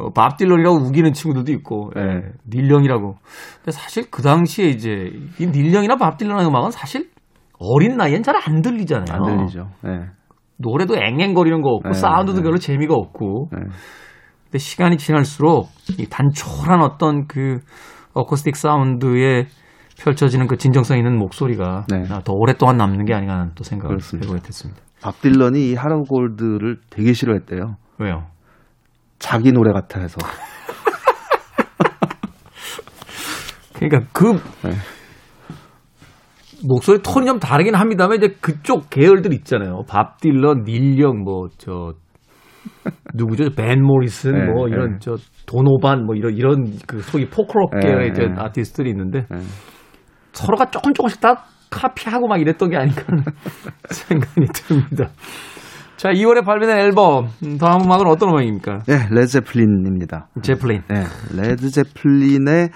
어, 0.00 0.10
밥 0.12 0.36
딜런이라고 0.36 0.76
우기는 0.78 1.12
친구들도 1.12 1.52
있고 1.58 1.90
예, 1.96 2.00
네. 2.00 2.20
닐령이라고. 2.48 3.14
근데 3.56 3.70
사실 3.70 4.10
그 4.10 4.22
당시에 4.22 4.66
이제 4.66 5.10
이 5.38 5.46
닐령이나 5.46 5.96
밥 5.96 6.16
딜런의 6.18 6.46
음악은 6.46 6.70
사실 6.70 7.10
어린 7.58 7.96
나이엔 7.96 8.22
잘 8.22 8.34
안 8.36 8.62
들리잖아요. 8.62 9.06
안 9.12 9.22
들리죠. 9.36 9.68
네. 9.84 9.90
노래도 10.56 10.94
앵앵거리는 10.96 11.62
거 11.62 11.70
없고 11.70 11.88
네, 11.90 11.94
사운드도 11.94 12.38
네. 12.38 12.42
별로 12.44 12.58
재미가 12.58 12.94
없고. 12.94 13.48
네. 13.52 13.58
근데 14.44 14.58
시간이 14.58 14.96
지날수록 14.98 15.68
이 15.98 16.06
단촐한 16.06 16.80
어떤 16.82 17.26
그 17.26 17.58
어쿠스틱 18.14 18.56
사운드에 18.56 19.46
펼쳐지는 20.02 20.46
그 20.48 20.56
진정성 20.56 20.96
있는 20.98 21.18
목소리가 21.18 21.84
네. 21.88 22.02
아, 22.10 22.20
더 22.24 22.32
오랫동안 22.32 22.76
남는 22.76 23.04
게 23.04 23.14
아닌가 23.14 23.34
하는 23.34 23.52
또 23.54 23.62
생각을. 23.64 23.98
해보게 24.14 24.40
됐습니다. 24.40 24.80
밥 25.02 25.20
딜런이 25.20 25.70
이 25.70 25.74
하라브 25.74 26.02
골드를 26.08 26.78
되게 26.90 27.12
싫어했대요. 27.12 27.76
왜요? 27.98 28.26
자기 29.20 29.52
노래 29.52 29.72
같아 29.72 30.00
해서. 30.00 30.18
그러니까 33.74 34.00
그 34.12 34.32
네. 34.66 34.74
목소리 36.66 37.00
톤이 37.00 37.26
좀 37.26 37.38
다르긴 37.38 37.76
합니다만 37.76 38.18
이제 38.18 38.34
그쪽 38.40 38.90
계열들 38.90 39.32
있잖아요. 39.34 39.84
밥 39.88 40.20
딜런, 40.20 40.64
닐령 40.64 41.22
뭐저 41.22 41.92
누구죠? 43.14 43.50
벤 43.56 43.82
모리슨 43.82 44.32
네, 44.32 44.52
뭐 44.52 44.68
이런 44.68 44.92
네. 44.92 44.98
저 45.00 45.16
도노반 45.46 46.04
뭐 46.04 46.14
이런 46.14 46.34
이런 46.34 46.78
그 46.86 47.00
소위 47.00 47.28
포크록 47.28 47.70
네, 47.72 47.80
계열의 47.80 48.10
이제 48.10 48.26
네. 48.26 48.34
아티스트들이 48.36 48.90
있는데 48.90 49.26
네. 49.30 49.38
서로가 50.32 50.70
조금 50.70 50.92
조금씩 50.92 51.20
다 51.20 51.44
카피하고 51.70 52.26
막 52.26 52.40
이랬던 52.40 52.70
게 52.70 52.76
아닌가 52.76 53.02
하는 53.06 53.24
생각이 53.90 54.46
듭니다. 54.52 55.10
자, 56.00 56.08
2월에 56.08 56.42
발매된 56.46 56.78
앨범 56.78 57.26
음, 57.44 57.58
다음 57.58 57.82
음악은 57.84 58.06
어떤 58.06 58.30
음악입니까? 58.30 58.78
네, 58.86 59.06
레드제플린입니다. 59.10 60.28
제플린. 60.40 60.80
네, 60.88 61.04
레드제플린의 61.36 62.70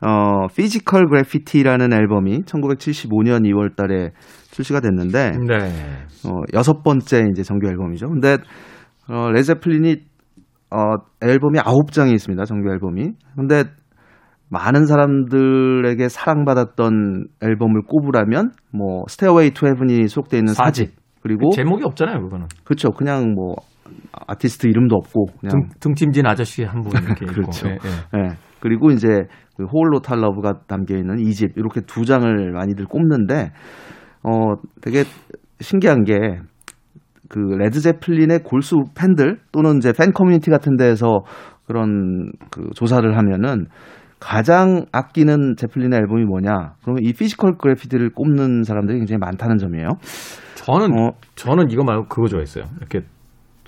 어, 0.00 0.46
Physical 0.56 1.08
Graffiti라는 1.10 1.92
앨범이 1.92 2.44
1975년 2.44 3.42
2월 3.42 3.76
달에 3.76 4.12
출시가 4.52 4.80
됐는데 4.80 5.32
네. 5.46 5.56
어, 6.26 6.40
여섯 6.54 6.82
번째 6.82 7.26
이제 7.30 7.42
정규 7.42 7.68
앨범이죠. 7.68 8.08
근데 8.08 8.38
어, 9.10 9.30
레드제플린이 9.30 9.96
어, 10.70 10.78
앨범이 11.20 11.58
9장이 11.58 12.14
있습니다. 12.14 12.46
정규 12.46 12.70
앨범이. 12.70 13.10
근데 13.36 13.64
많은 14.48 14.86
사람들에게 14.86 16.08
사랑받았던 16.08 17.26
앨범을 17.42 17.82
꼽으라면 17.86 18.52
뭐 18.72 19.02
Stairway 19.06 19.50
to 19.50 19.66
Heaven이 19.66 20.08
수록되어 20.08 20.38
있는 20.38 20.54
사집. 20.54 20.98
그리고 21.22 21.50
제목이 21.50 21.84
없잖아요, 21.84 22.20
그거는. 22.22 22.46
그렇죠. 22.64 22.90
그냥 22.90 23.34
뭐 23.34 23.54
아티스트 24.26 24.66
이름도 24.66 24.94
없고 24.96 25.26
그냥 25.40 25.50
등, 25.50 25.68
등짐진 25.80 26.26
아저씨 26.26 26.64
한 26.64 26.82
분 26.82 26.92
이렇게 27.02 27.26
그렇죠. 27.26 27.68
있고. 27.68 27.88
예, 27.88 28.18
예. 28.18 28.22
예. 28.24 28.28
그리고 28.60 28.90
이제 28.90 29.08
그 29.56 29.64
Whole 29.64 30.00
Lotta 30.00 30.27
Love가 30.27 30.60
담겨 30.66 30.96
있는 30.96 31.18
이 31.20 31.32
집 31.32 31.56
이렇게 31.56 31.80
두 31.82 32.04
장을 32.04 32.52
많이들 32.52 32.86
꼽는데 32.86 33.52
어 34.22 34.54
되게 34.80 35.04
신기한 35.60 36.04
게 36.04 36.16
그 37.32 37.38
레드 37.38 37.78
제플린의 37.80 38.40
골수 38.40 38.74
팬들 38.98 39.38
또는 39.52 39.76
이제 39.76 39.92
팬 39.92 40.10
커뮤니티 40.12 40.50
같은 40.50 40.76
데에서 40.76 41.20
그런 41.64 42.32
그 42.50 42.70
조사를 42.74 43.16
하면은 43.16 43.66
가장 44.20 44.84
아끼는 44.92 45.56
제플린의 45.56 45.98
앨범이 45.98 46.24
뭐냐? 46.24 46.74
그러면 46.82 47.02
이 47.02 47.12
Physical 47.12 47.56
Graffiti를 47.56 48.10
꼽는 48.10 48.62
사람들이 48.64 48.98
굉장히 48.98 49.18
많다는 49.18 49.56
점이에요. 49.56 49.88
저는 50.56 50.98
어. 50.98 51.12
저는 51.34 51.70
이거 51.70 51.82
말고 51.82 52.06
그거 52.08 52.28
좋아했어요. 52.28 52.64
이렇게 52.76 53.00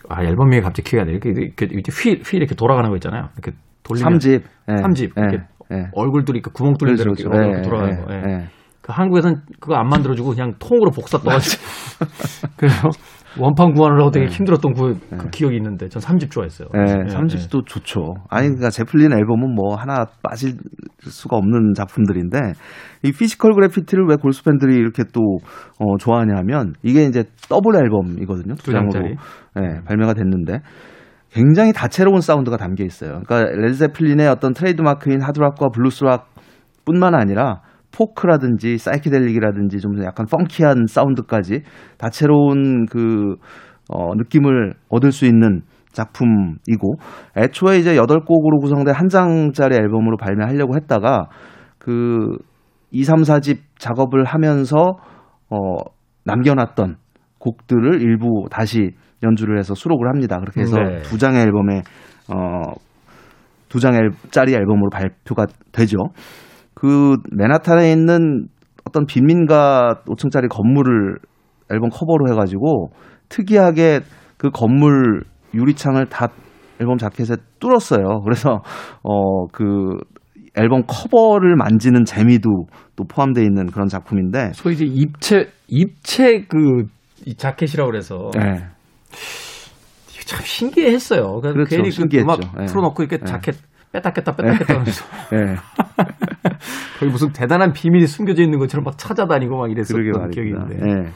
아 0.09 0.23
앨범이 0.23 0.61
갑자기 0.61 0.91
기회가 0.91 1.07
돼. 1.07 1.13
이렇게 1.13 1.31
이렇게 1.31 1.67
이렇게 1.67 1.91
휠, 1.91 2.21
휠 2.23 2.37
이렇게 2.37 2.55
돌아가는 2.55 2.89
거 2.91 2.97
있잖아요. 2.97 3.31
이렇게 3.35 3.57
돌리면 3.83 4.19
3집. 4.19 4.43
예. 4.71 4.77
삼집. 4.77 5.13
예. 5.17 5.23
이렇게 5.23 5.45
예. 5.73 5.89
얼굴 5.95 6.25
뚫리니까 6.25 6.51
구멍 6.53 6.75
뚫린 6.77 6.97
대로 6.97 7.15
그렇죠, 7.15 7.31
이렇게, 7.31 7.39
그렇죠. 7.39 7.49
이렇게 7.49 7.59
예, 7.59 7.69
돌아가는 7.69 7.99
예, 7.99 8.05
거. 8.05 8.29
예. 8.29 8.35
예. 8.35 8.49
그 8.83 8.93
한국에선 8.93 9.43
그거 9.61 9.77
안 9.77 9.89
만들어주고 9.89 10.31
그냥 10.31 10.55
통으로 10.59 10.91
복사 10.91 11.17
떠가지고 11.19 11.63
그래서 12.59 12.89
원판 13.39 13.73
구하느라고 13.73 14.11
되게 14.11 14.27
힘들었던 14.27 14.75
그, 14.75 14.99
그 15.17 15.31
기억이 15.31 15.57
있는데 15.57 15.89
전 15.89 16.03
3집 16.03 16.31
좋아했어요. 16.31 16.69
네, 16.75 16.81
예, 16.81 17.15
3집도 17.15 17.67
좋죠. 17.67 18.15
아니, 18.29 18.49
그러니까 18.49 18.71
제플린 18.71 19.13
앨범은 19.13 19.55
뭐 19.55 19.75
하나 19.75 20.07
빠질 20.23 20.57
수가 21.01 21.37
없는 21.37 21.75
작품들인데, 21.75 22.39
이 23.05 23.13
Physical 23.13 23.55
Graffiti를 23.55 24.07
왜 24.07 24.17
골수 24.17 24.45
팬들이 24.45 24.77
이렇게 24.77 25.05
또, 25.13 25.39
어, 25.79 25.97
좋아하냐 25.99 26.35
하면, 26.39 26.75
이게 26.83 27.05
이제 27.05 27.25
더블 27.49 27.77
앨범이거든요. 27.77 28.55
두, 28.57 28.67
두 28.67 28.73
장으로. 28.73 29.01
네, 29.57 29.81
발매가 29.87 30.15
됐는데, 30.15 30.61
굉장히 31.31 31.73
다채로운 31.73 32.21
사운드가 32.21 32.59
담겨 32.59 32.85
있어요. 32.85 33.23
그러니까 33.25 33.51
레드제플린의 33.57 34.29
어떤 34.29 34.53
트레이드마크인 34.53 35.23
하드락과 35.23 35.71
블루스락 35.71 36.29
뿐만 36.85 37.15
아니라, 37.15 37.63
포크라든지 37.95 38.79
사이키델릭이라든지 38.79 39.79
좀 39.79 40.03
약간 40.05 40.27
펑키한 40.27 40.87
사운드까지 40.89 41.63
다채로운 41.99 42.87
그 42.87 43.37
어, 43.89 44.15
느낌을 44.15 44.75
얻을 44.89 45.13
수 45.13 45.27
있는 45.27 45.63
작품이고 45.93 46.97
애초에 47.37 47.79
이제 47.79 47.97
여덟 47.97 48.21
곡으로 48.25 48.59
구성된 48.59 48.95
한 48.95 49.09
장짜리 49.09 49.77
앨범으로 49.77 50.17
발매하려고 50.17 50.75
했다가 50.77 51.29
그 51.79 52.37
2, 52.91 53.05
3, 53.05 53.23
4집 53.23 53.59
작업을 53.79 54.25
하면서 54.25 54.97
어 55.51 55.57
남겨놨던 56.25 56.97
곡들을 57.39 58.01
일부 58.01 58.47
다시 58.51 58.93
연주를 59.23 59.59
해서 59.59 59.75
수록을 59.75 60.09
합니다. 60.09 60.39
그렇게 60.39 60.63
해서 60.63 60.79
네. 60.79 61.03
두 61.03 61.19
장의 61.19 61.43
앨범에 61.43 61.83
어두 62.29 63.81
장짜리 63.81 64.55
앨범으로 64.55 64.91
발표가 64.91 65.47
되죠. 65.73 65.99
그 66.75 67.17
맨하탄에 67.31 67.91
있는 67.93 68.47
어떤 68.85 69.07
빈민가 69.07 70.03
5층짜리 70.07 70.49
건물을 70.49 71.17
앨범 71.71 71.89
커버로 71.91 72.31
해가지고 72.33 72.91
특이하게 73.29 74.01
그 74.37 74.51
건물 74.51 75.23
유리창을 75.55 76.07
다 76.07 76.29
앨범 76.81 76.97
자켓에 76.99 77.37
뚫었어요. 77.61 78.21
그래서 78.25 78.63
어 79.03 79.47
그 79.53 79.97
앨범 80.55 80.83
커버를 80.87 81.57
만지는 81.57 82.05
재미도 82.05 82.67
또 82.97 83.05
포함되어 83.05 83.43
있는 83.43 83.67
그런 83.67 83.89
작품인데 83.89 84.51
소위 84.55 84.75
이제 84.75 84.85
입체 84.85 85.49
입체 85.69 86.43
그 86.47 86.85
이 87.27 87.35
자켓이라고 87.35 87.91
그래서 87.91 88.31
네. 88.35 88.65
참 90.27 90.41
신기했어요. 90.45 91.41
그러니까 91.41 91.53
그렇죠. 91.53 91.77
괜히 91.77 91.91
그. 91.91 92.21
음악 92.21 92.41
예. 92.61 92.65
틀어놓고 92.67 93.03
이렇게 93.03 93.19
예. 93.23 93.25
자켓 93.27 93.55
뺐다 93.93 94.13
뺐다 94.13 94.33
뺐다 94.35 94.59
뺐다 94.59 94.75
하면서 94.75 95.05
네. 95.31 95.57
거기 96.99 97.11
무슨 97.11 97.33
대단한 97.33 97.73
비밀이 97.73 98.07
숨겨져 98.07 98.43
있는 98.43 98.59
것처럼 98.59 98.85
막 98.85 98.99
찾아다니고 98.99 99.57
막 99.57 99.71
이랬었던. 99.71 100.03
있는데. 100.43 100.77
예. 100.77 101.11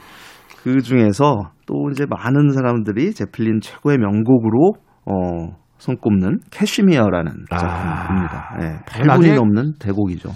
그 0.63 0.81
중에서 0.83 1.51
또 1.67 1.91
이제 1.93 2.05
많은 2.09 2.51
사람들이 2.51 3.13
제플린 3.13 3.61
최고의 3.61 3.99
명곡으로 3.99 4.75
어, 5.05 5.57
손꼽는 5.79 6.41
Kashmir라는 6.51 7.33
아. 7.51 7.57
작품입니다. 7.57 8.59
예. 8.63 9.07
나중에 9.07 9.35
8분이 9.35 9.37
넘는 9.37 9.73
대곡이죠. 9.79 10.31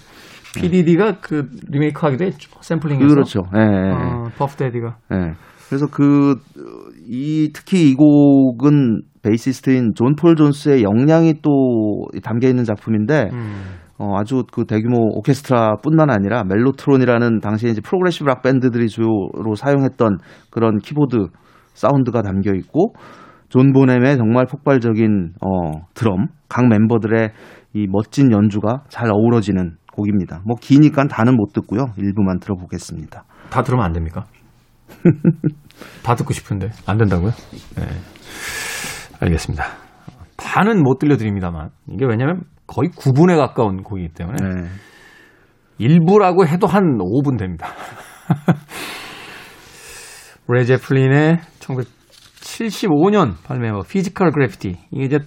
PDD가 0.57 1.19
그 1.21 1.49
리메이크하기도 1.69 2.25
했죠. 2.25 2.51
샘플링해서. 2.61 3.09
그렇죠. 3.15 3.41
예, 3.57 3.61
예, 3.61 3.65
예. 3.65 3.93
어, 3.93 4.29
퍼프대디가. 4.37 4.97
예. 5.15 5.33
그래서 5.69 5.87
그, 5.87 6.35
이, 7.07 7.51
특히 7.55 7.91
이 7.91 7.95
곡은 7.95 9.03
베이시스트인 9.23 9.93
존 9.95 10.15
폴 10.17 10.35
존스의 10.35 10.83
역량이 10.83 11.35
또 11.43 12.07
담겨 12.25 12.49
있는 12.49 12.65
작품인데, 12.65 13.29
음. 13.33 13.63
어, 14.01 14.17
아주 14.17 14.45
그 14.51 14.65
대규모 14.65 14.97
오케스트라 15.19 15.77
뿐만 15.83 16.09
아니라 16.11 16.43
멜로트론이라는 16.45 17.41
당시에 17.41 17.69
이제 17.69 17.83
프로그레시브 17.83 18.27
락 18.27 18.41
밴드들이 18.41 18.89
주요로 18.89 19.55
사용했던 19.55 20.19
그런 20.51 20.79
키보드 20.79 21.27
사운드가 21.75 22.23
담겨 22.23 22.55
있고, 22.55 22.95
존 23.51 23.75
보넴의 23.75 24.17
정말 24.17 24.47
폭발적인, 24.47 25.35
어, 25.43 25.87
드럼, 25.93 26.29
각 26.49 26.67
멤버들의 26.67 27.31
이 27.75 27.87
멋진 27.89 28.33
연주가 28.33 28.85
잘 28.89 29.11
어우러지는 29.11 29.77
곡입니다. 29.93 30.41
뭐 30.47 30.57
기니까 30.59 31.07
다는 31.07 31.37
못 31.37 31.53
듣고요. 31.53 31.93
일부만 31.99 32.41
들어보겠습니다. 32.41 33.25
다 33.51 33.63
들으면 33.63 33.85
안 33.85 33.93
됩니까? 33.93 34.25
다 36.03 36.15
듣고 36.15 36.33
싶은데 36.33 36.71
안 36.87 36.97
된다고요? 36.97 37.33
네. 37.77 37.83
알겠습니다. 39.21 39.65
다는 40.37 40.83
못 40.83 40.99
들려드립니다만 40.99 41.69
이게 41.91 42.07
왜냐하면 42.07 42.43
거의 42.71 42.89
9분에 42.91 43.37
가까운 43.37 43.83
곡이기 43.83 44.15
때문에 44.15 44.37
네. 44.37 44.69
일부라고 45.79 46.47
해도 46.47 46.67
한 46.69 46.99
5분 46.99 47.39
됩니다. 47.39 47.67
레제플린의 50.47 51.39
1975년 51.59 53.35
발매한 53.45 53.83
Physical 53.89 54.31
Graffiti 54.31 54.77
이게 54.93 55.05
이제 55.05 55.19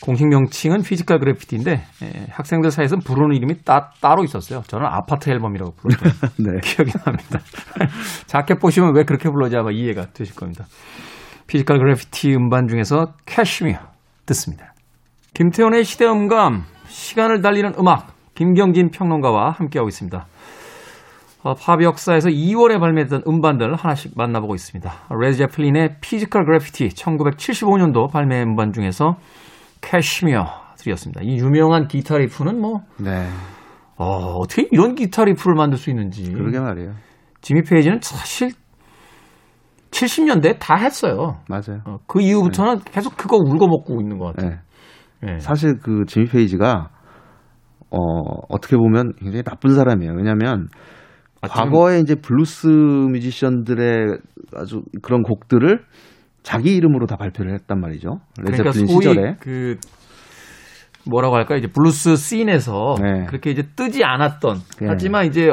공식 0.00 0.26
명칭은 0.26 0.82
Physical 0.82 1.18
Graffiti인데 1.18 1.72
예, 2.02 2.26
학생들 2.30 2.70
사이에서는 2.70 3.02
부르는 3.04 3.34
이름이 3.36 3.62
따, 3.64 3.90
따로 4.00 4.22
있었어요. 4.24 4.62
저는 4.66 4.86
아파트 4.86 5.30
앨범이라고 5.30 5.74
불렀던 5.76 6.12
네. 6.44 6.60
기억이 6.62 6.92
납니다. 6.92 7.40
자켓 8.26 8.58
보시면 8.58 8.94
왜 8.94 9.04
그렇게 9.04 9.30
불렀는지 9.30 9.56
아마 9.56 9.70
이해가 9.70 10.12
되실 10.12 10.34
겁니다. 10.34 10.66
Physical 11.46 11.78
Graffiti 11.78 12.34
음반 12.34 12.66
중에서 12.68 13.14
Kashmir 13.24 13.78
듣습니다. 14.26 14.73
김태원의 15.34 15.82
시대음감, 15.82 16.62
시간을 16.86 17.42
달리는 17.42 17.72
음악, 17.78 18.14
김경진 18.36 18.90
평론가와 18.90 19.50
함께하고 19.50 19.88
있습니다. 19.88 20.26
어, 21.42 21.54
팝 21.54 21.82
역사에서 21.82 22.28
2월에 22.30 22.78
발매됐던 22.78 23.24
음반들 23.26 23.74
하나씩 23.74 24.12
만나보고 24.16 24.54
있습니다. 24.54 24.90
레드 25.20 25.36
제플린의 25.36 25.96
Physical 26.00 26.44
Graffiti 26.46 26.88
1975년도 26.88 28.10
발매 28.12 28.42
음반 28.42 28.72
중에서 28.72 29.16
Kashmir 29.80 30.44
들려드렸습니다. 30.78 31.20
이 31.22 31.36
유명한 31.36 31.88
기타 31.88 32.16
riff는 32.16 32.60
뭐 32.60 32.82
네. 32.98 33.26
어, 33.96 34.36
어떻게 34.38 34.68
이런 34.70 34.94
기타 34.94 35.24
riff를 35.24 35.54
만들 35.56 35.78
수 35.78 35.90
있는지 35.90 36.32
그러게 36.32 36.60
말이에요. 36.60 36.92
지미 37.40 37.62
페이지는 37.62 37.98
사실 38.00 38.52
70년대 39.90 40.58
다 40.58 40.76
했어요. 40.76 41.40
맞아요. 41.48 41.82
어, 41.86 41.98
그 42.06 42.20
이후부터는 42.20 42.80
계속 42.90 43.16
그거 43.16 43.36
우려먹고 43.36 44.00
있는 44.00 44.18
것 44.18 44.26
같아요. 44.34 44.50
네. 44.50 44.56
예. 45.26 45.38
사실 45.38 45.78
그 45.78 46.04
지미 46.06 46.26
페이지가 46.26 46.90
어, 47.90 47.98
어떻게 48.48 48.76
보면 48.76 49.12
굉장히 49.16 49.42
나쁜 49.42 49.74
사람이에요. 49.74 50.12
왜냐면 50.14 50.68
아, 51.40 51.48
과거에 51.48 52.00
이제 52.00 52.14
블루스 52.14 52.66
뮤지션들의 52.66 54.18
아주 54.56 54.82
그런 55.02 55.22
곡들을 55.22 55.84
자기 56.42 56.74
이름으로 56.76 57.06
다 57.06 57.16
발표를 57.16 57.54
했단 57.54 57.80
말이죠. 57.80 58.20
그러니까 58.36 58.64
레제플린 58.64 58.86
소위 58.86 59.02
시절에. 59.02 59.36
그 59.40 59.76
뭐라고 61.08 61.36
할까 61.36 61.56
이제 61.56 61.68
블루스 61.68 62.16
scene에서 62.16 62.96
네. 63.00 63.24
그렇게 63.26 63.50
이제 63.50 63.62
뜨지 63.76 64.04
않았던 64.04 64.56
네. 64.80 64.86
하지만 64.88 65.26
이제 65.26 65.50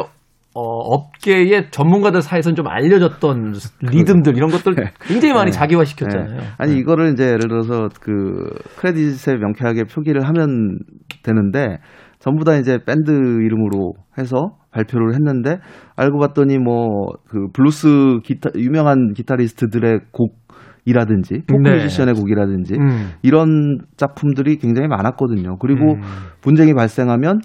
어, 0.53 0.61
업계의 0.61 1.71
전문가들 1.71 2.21
사이에서는 2.21 2.55
좀 2.55 2.67
알려졌던 2.67 3.53
리듬들 3.81 4.35
이런 4.35 4.49
것들 4.49 4.75
굉장히 5.01 5.33
많이 5.33 5.51
네. 5.51 5.57
자기화 5.57 5.85
시켰잖아요. 5.85 6.37
네. 6.37 6.43
아니 6.57 6.77
이거를 6.77 7.13
이제 7.13 7.25
예를 7.25 7.47
들어서 7.47 7.87
그 8.01 8.49
크레딧에 8.77 9.37
명쾌하게 9.37 9.85
표기를 9.85 10.27
하면 10.27 10.79
되는데 11.23 11.77
전부 12.19 12.43
다 12.43 12.57
이제 12.57 12.79
밴드 12.85 13.11
이름으로 13.11 13.93
해서 14.17 14.57
발표를 14.71 15.13
했는데 15.13 15.59
알고 15.95 16.19
봤더니 16.19 16.57
뭐 16.57 17.11
그 17.27 17.47
블루스 17.53 18.19
기타 18.23 18.49
유명한 18.57 19.13
기타리스트들의 19.13 19.99
곡 20.11 20.41
곡이라든지 20.81 21.43
포크 21.47 21.61
네. 21.61 21.75
뮤지션의 21.83 22.15
곡이라든지 22.15 22.73
음. 22.73 23.11
이런 23.21 23.79
작품들이 23.97 24.57
굉장히 24.57 24.87
많았거든요. 24.87 25.57
그리고 25.59 25.93
음. 25.93 26.01
분쟁이 26.41 26.73
발생하면 26.73 27.41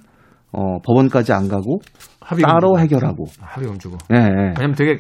어, 0.53 0.79
법원까지 0.85 1.33
안 1.33 1.49
가고 1.49 1.81
따로 2.21 2.75
주고. 2.75 2.79
해결하고. 2.79 3.25
합의금 3.41 3.79
주고. 3.79 3.97
예, 4.13 4.17
예. 4.17 4.53
왜냐면 4.57 4.75
되게 4.75 4.99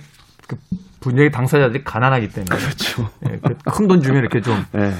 그 0.48 0.56
분쟁의 1.00 1.30
당사자들이 1.30 1.82
가난하기 1.84 2.28
때문에 2.28 2.56
그렇죠. 2.56 3.04
큰돈 3.72 4.00
주면 4.00 4.20
이렇게 4.20 4.40
좀. 4.40 4.54
예. 4.78 4.90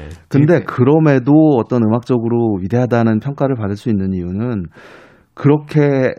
예, 0.00 0.08
근데 0.28 0.60
그럼에도 0.60 1.32
어떤 1.58 1.82
음악적으로 1.82 2.58
위대하다는 2.60 3.20
평가를 3.20 3.56
받을 3.56 3.76
수 3.76 3.88
있는 3.88 4.12
이유는 4.12 4.66
그렇게 5.34 6.14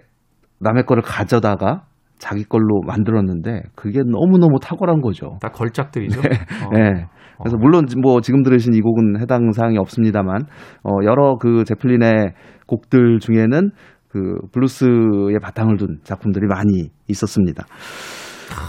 남의 0.59 0.85
거를 0.85 1.03
가져다가 1.03 1.83
자기 2.17 2.43
걸로 2.43 2.81
만들었는데 2.85 3.63
그게 3.75 3.99
너무너무 3.99 4.59
탁월한 4.61 5.01
거죠. 5.01 5.37
다 5.41 5.49
걸작들이죠. 5.49 6.19
어. 6.19 6.69
네. 6.73 7.05
그래서 7.41 7.57
물론 7.57 7.85
뭐 8.01 8.21
지금 8.21 8.43
들으신 8.43 8.73
이 8.73 8.81
곡은 8.81 9.19
해당 9.21 9.51
사항이 9.51 9.77
없습니다만 9.77 10.43
어 10.83 11.03
여러 11.03 11.37
그 11.37 11.63
제플린의 11.65 12.33
곡들 12.67 13.19
중에는 13.19 13.71
그 14.09 14.35
블루스에 14.51 15.39
바탕을 15.41 15.77
둔 15.77 15.99
작품들이 16.03 16.47
많이 16.47 16.89
있었습니다. 17.07 17.65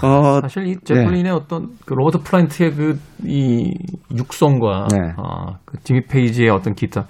어 0.03 0.41
사실 0.43 0.67
이 0.67 0.77
제플린의 0.85 1.33
어떤 1.33 1.69
그 1.87 1.95
로버트 1.95 2.19
플란트의 2.25 2.73
그 2.73 2.99
이 3.25 3.75
육성과 4.17 4.89
네. 4.91 5.13
아, 5.17 5.59
그 5.65 5.79
지미 5.83 6.03
페이지의 6.03 6.51
어떤 6.51 6.75
기타 6.75 7.07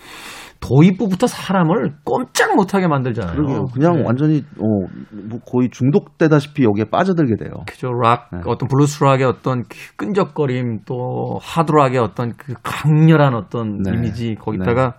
도입부부터 0.61 1.27
사람을 1.27 1.94
꼼짝 2.05 2.55
못하게 2.55 2.87
만들잖아요. 2.87 3.35
그러게요. 3.35 3.64
그냥 3.73 3.96
네. 3.96 4.03
완전히 4.05 4.44
어 4.59 4.86
뭐 4.86 5.40
거의 5.51 5.70
중독되다시피 5.70 6.64
여기에 6.64 6.85
빠져들게 6.90 7.37
돼요. 7.42 7.64
그죠 7.66 7.88
락 7.92 8.29
네. 8.33 8.40
어떤 8.46 8.68
블루스 8.68 9.03
락의 9.03 9.27
어떤 9.27 9.62
그 9.62 9.96
끈적거림 9.96 10.81
또 10.87 11.38
하드 11.40 11.73
락의 11.73 11.99
어떤 11.99 12.35
그 12.37 12.55
강렬한 12.62 13.35
어떤 13.35 13.79
네. 13.79 13.92
이미지 13.94 14.37
거기다가 14.38 14.94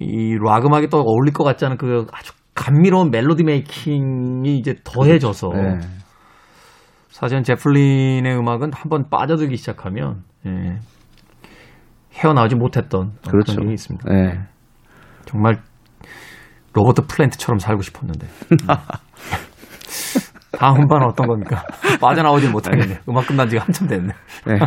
이 0.00 0.16
락 0.16 0.66
음악이 0.66 0.88
또 0.88 0.98
어울릴 1.00 1.32
것 1.32 1.44
같지 1.44 1.64
않은 1.66 1.76
그 1.76 2.06
아주 2.12 2.32
감미로운 2.54 3.10
멜로디 3.10 3.44
making이 3.44 4.56
이제 4.58 4.74
더해져서 4.84 5.48
네. 5.54 5.78
사실은 7.08 7.42
제플린의 7.42 8.36
음악은 8.36 8.70
한번 8.72 9.08
빠져들기 9.10 9.56
시작하면 9.56 10.22
예, 10.46 10.78
헤어나오지 12.18 12.56
못했던 12.56 13.12
그렇죠. 13.28 13.54
그런 13.54 13.68
게 13.68 13.74
있습니다. 13.74 14.12
네. 14.12 14.40
정말 15.24 15.58
로버트 16.74 17.06
플랜트처럼 17.06 17.58
살고 17.58 17.82
싶었는데. 17.82 18.26
음. 18.52 18.56
다음 20.58 20.88
음반은 20.88 21.06
어떤 21.06 21.26
겁니까? 21.26 21.62
빠져나오지 22.00 22.48
못하겠네. 22.48 23.00
음악 23.08 23.26
끝난 23.26 23.48
지가 23.48 23.64
한참 23.64 23.86
됐네. 23.86 24.12
네. 24.46 24.58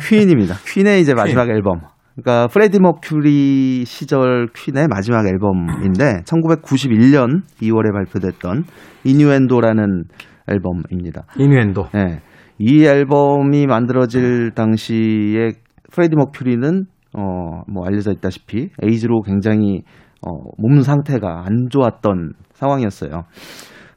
퀸입니다. 0.00 0.56
퀸의 0.66 1.00
이제 1.00 1.14
마지막 1.14 1.48
앨범. 1.48 1.80
그러니까 2.14 2.48
프레디 2.48 2.80
머큐리 2.80 3.84
시절 3.86 4.48
퀸의 4.54 4.88
마지막 4.88 5.26
앨범인데 5.26 6.22
1991년 6.26 7.42
2월에 7.62 7.92
발표됐던 7.92 8.64
Innuendo라는 9.04 10.04
앨범입니다. 10.48 11.22
Innuendo. 11.38 11.88
네. 11.94 12.20
이 12.58 12.84
앨범이 12.84 13.66
만들어질 13.66 14.50
당시에 14.50 15.52
프레디 15.90 16.14
머큐리는 16.14 16.84
어, 17.12 17.62
뭐 17.66 17.86
알려져 17.86 18.12
있다시피 18.12 18.70
에이즈로 18.82 19.22
굉장히 19.22 19.82
어, 20.26 20.30
몸 20.58 20.82
상태가 20.82 21.44
안 21.46 21.68
좋았던 21.70 22.32
상황이었어요. 22.52 23.24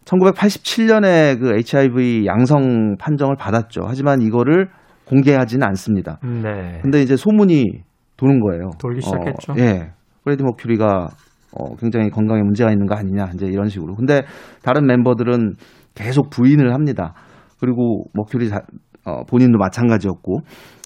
1987년에 0.06 1.39
그 1.39 1.54
HIV 1.54 2.26
양성 2.26 2.95
판정을 2.97 3.36
받았죠. 3.38 3.84
하지만 3.86 4.21
이거를 4.21 4.69
공개하지는 5.06 5.65
않습니다. 5.67 6.19
네. 6.23 6.80
근데 6.82 7.02
이제 7.02 7.15
소문이 7.15 7.84
도는 8.17 8.39
거예요. 8.39 8.71
돌기 8.80 9.02
시작했죠. 9.02 9.54
어, 9.54 9.56
예. 9.60 9.91
프레디 10.23 10.43
머큐리가 10.43 11.08
어, 11.56 11.76
굉장히 11.76 12.10
건강에 12.10 12.41
문제가 12.41 12.71
있는 12.71 12.88
거 12.88 12.95
아니냐, 12.95 13.30
이제 13.36 13.45
이런 13.45 13.69
식으로. 13.69 13.95
근데 13.95 14.23
다른 14.63 14.88
멤버들은 14.88 15.56
계속 15.93 16.30
부인을 16.30 16.73
합니다. 16.73 17.13
그리고 17.60 18.06
머큐리 18.13 18.49
자, 18.49 18.62
어, 19.06 19.23
본인도 19.26 19.58
마찬가지였고. 19.60 20.39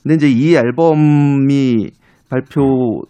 근데 0.03 0.15
이제 0.15 0.29
이 0.29 0.55
앨범이 0.55 1.91
발표 2.29 3.01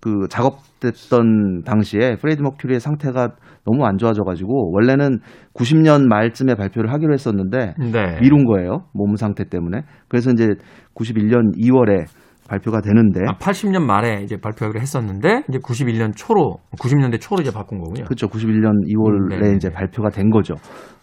그 0.00 0.28
작업됐던 0.28 1.62
당시에 1.64 2.16
프레디 2.16 2.42
머큐리의 2.42 2.80
상태가 2.80 3.30
너무 3.64 3.84
안 3.84 3.98
좋아져가지고 3.98 4.72
원래는 4.72 5.18
90년 5.54 6.06
말쯤에 6.06 6.54
발표를 6.54 6.92
하기로 6.92 7.12
했었는데 7.12 7.74
네. 7.78 8.20
미룬 8.20 8.44
거예요. 8.44 8.84
몸 8.92 9.16
상태 9.16 9.44
때문에. 9.44 9.82
그래서 10.08 10.30
이제 10.30 10.46
91년 10.94 11.56
2월에 11.56 12.06
발표가 12.48 12.80
되는데 12.80 13.20
아, 13.26 13.36
80년 13.38 13.82
말에 13.82 14.22
이제 14.22 14.36
발표를 14.36 14.80
했었는데 14.80 15.42
이제 15.48 15.58
91년 15.58 16.12
초로 16.14 16.58
90년대 16.78 17.20
초로 17.20 17.40
이제 17.40 17.50
바꾼 17.50 17.80
거군요. 17.80 18.04
그렇죠. 18.04 18.28
91년 18.28 18.86
2월에 18.86 19.40
네. 19.42 19.56
이제 19.56 19.70
발표가 19.70 20.10
된 20.10 20.30
거죠. 20.30 20.54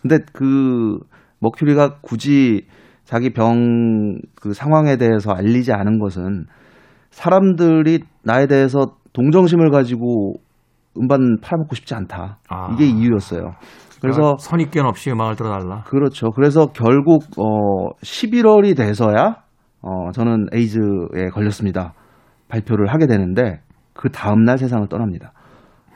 근데 0.02 0.20
그 0.32 1.00
머큐리가 1.40 1.98
굳이 2.02 2.68
자기 3.04 3.34
병 3.34 4.22
그 4.44 4.52
상황에 4.52 4.98
대해서 4.98 5.32
알리지 5.32 5.72
않은 5.72 6.00
것은 6.00 6.48
사람들이 7.14 8.00
나에 8.24 8.48
대해서 8.48 8.96
동정심을 9.14 9.70
가지고 9.70 10.34
음반 10.98 11.38
팔아먹고 11.42 11.76
싶지 11.76 11.94
않다. 11.94 12.40
아. 12.50 12.74
이게 12.74 12.86
이유였어요. 12.86 13.54
그래서 14.02 14.36
선입견 14.38 14.86
없이 14.86 15.12
음악을 15.12 15.36
들어달라. 15.36 15.84
그렇죠. 15.84 16.32
그래서 16.32 16.68
결국 16.74 17.24
어 17.38 17.96
11월이 18.02 18.76
돼서야 18.76 19.38
어 19.82 20.12
저는 20.12 20.48
에이즈에 20.52 21.30
걸렸습니다. 21.32 21.94
발표를 22.50 22.88
하게 22.88 23.08
되는데 23.08 23.62
그 23.94 24.10
다음 24.10 24.44
날 24.44 24.58
세상을 24.58 24.88
떠납니다. 24.90 25.32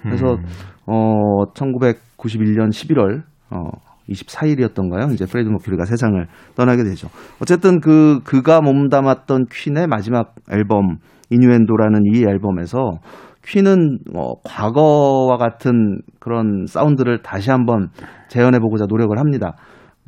그래서 0.03 0.35
음. 0.35 0.45
어 0.85 1.51
1991년 1.53 2.69
11월 2.69 3.23
어 3.49 3.71
24일이었던가요? 4.09 5.13
이제 5.13 5.25
프레디 5.25 5.49
머큐리가 5.49 5.85
세상을 5.85 6.25
떠나게 6.55 6.83
되죠. 6.83 7.09
어쨌든 7.41 7.79
그 7.79 8.19
그가 8.23 8.61
몸담았던 8.61 9.45
퀸의 9.51 9.87
마지막 9.87 10.33
앨범 10.51 10.97
Innuendo라는 11.29 12.01
이 12.13 12.23
앨범에서 12.23 12.99
퀸은 13.45 13.99
어, 14.15 14.33
과거와 14.43 15.37
같은 15.37 15.99
그런 16.19 16.65
사운드를 16.67 17.21
다시 17.21 17.49
한번 17.49 17.89
재현해 18.29 18.59
보고자 18.59 18.85
노력을 18.87 19.17
합니다. 19.17 19.53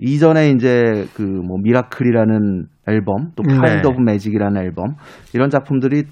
이전에 0.01 0.51
이제 0.51 1.05
그 1.13 1.21
뭐 1.23 1.57
Miracle이라는 1.61 2.65
앨범, 2.87 3.31
또 3.35 3.43
네. 3.43 3.55
Kind 3.57 3.87
of 3.87 3.99
Magic이라는 4.01 4.61
앨범 4.61 4.95
이런 5.33 5.49
작품들이 5.49 6.03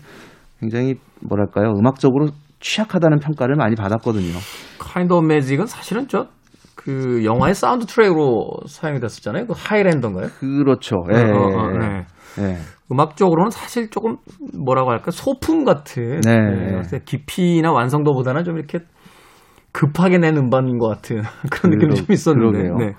굉장히 0.59 0.95
뭐랄까요 1.21 1.71
음악적으로 1.77 2.27
취약하다는 2.59 3.19
평가를 3.19 3.55
많이 3.55 3.75
받았거든요. 3.75 4.33
Kind 4.79 5.13
of 5.13 5.25
Magic은 5.27 5.65
사실은 5.67 6.07
저 6.07 6.27
그 6.87 7.25
영화의 7.25 7.53
사운드 7.53 7.85
트랙으로 7.85 8.49
사용이 8.65 9.01
됐었잖아요. 9.01 9.45
그 9.47 9.53
Highlander인가요? 9.57 10.27
그렇죠. 10.39 10.95
예, 11.13 11.19
어, 11.19 11.35
어, 11.35 11.63
어, 11.65 11.77
네. 11.77 12.05
예. 12.39 12.57
음악적으로는 12.89 13.49
사실 13.49 13.89
조금 13.89 14.15
뭐라고 14.57 14.91
할까 14.91 15.11
소품 15.11 15.65
같은 15.65 16.21
네. 16.21 16.81
깊이나 17.03 17.73
완성도보다는 17.73 18.45
좀 18.45 18.57
이렇게 18.57 18.79
급하게 19.73 20.17
낸 20.17 20.37
음반인 20.37 20.77
것 20.77 20.87
같은 20.87 21.23
그런 21.51 21.75
느낌이 21.77 21.95
좀 21.95 22.05
있었는데 22.09 22.57
그러게요. 22.57 22.77
네. 22.77 22.93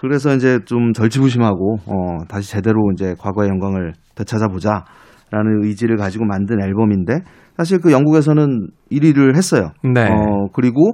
그래서 0.00 0.32
이제 0.36 0.60
좀 0.64 0.92
절치부심하고 0.92 1.78
어, 1.86 2.18
다시 2.28 2.52
제대로 2.52 2.92
이제 2.92 3.16
과거의 3.18 3.48
영광을 3.48 3.94
되찾아보자 4.14 4.84
라는 5.32 5.64
의지를 5.64 5.96
가지고 5.96 6.24
만든 6.24 6.62
앨범인데 6.62 7.14
사실 7.56 7.80
그 7.80 7.90
영국에서는 7.90 8.68
1위를 8.92 9.34
했어요. 9.34 9.70
네. 9.82 10.04
어, 10.04 10.46
그리고 10.52 10.92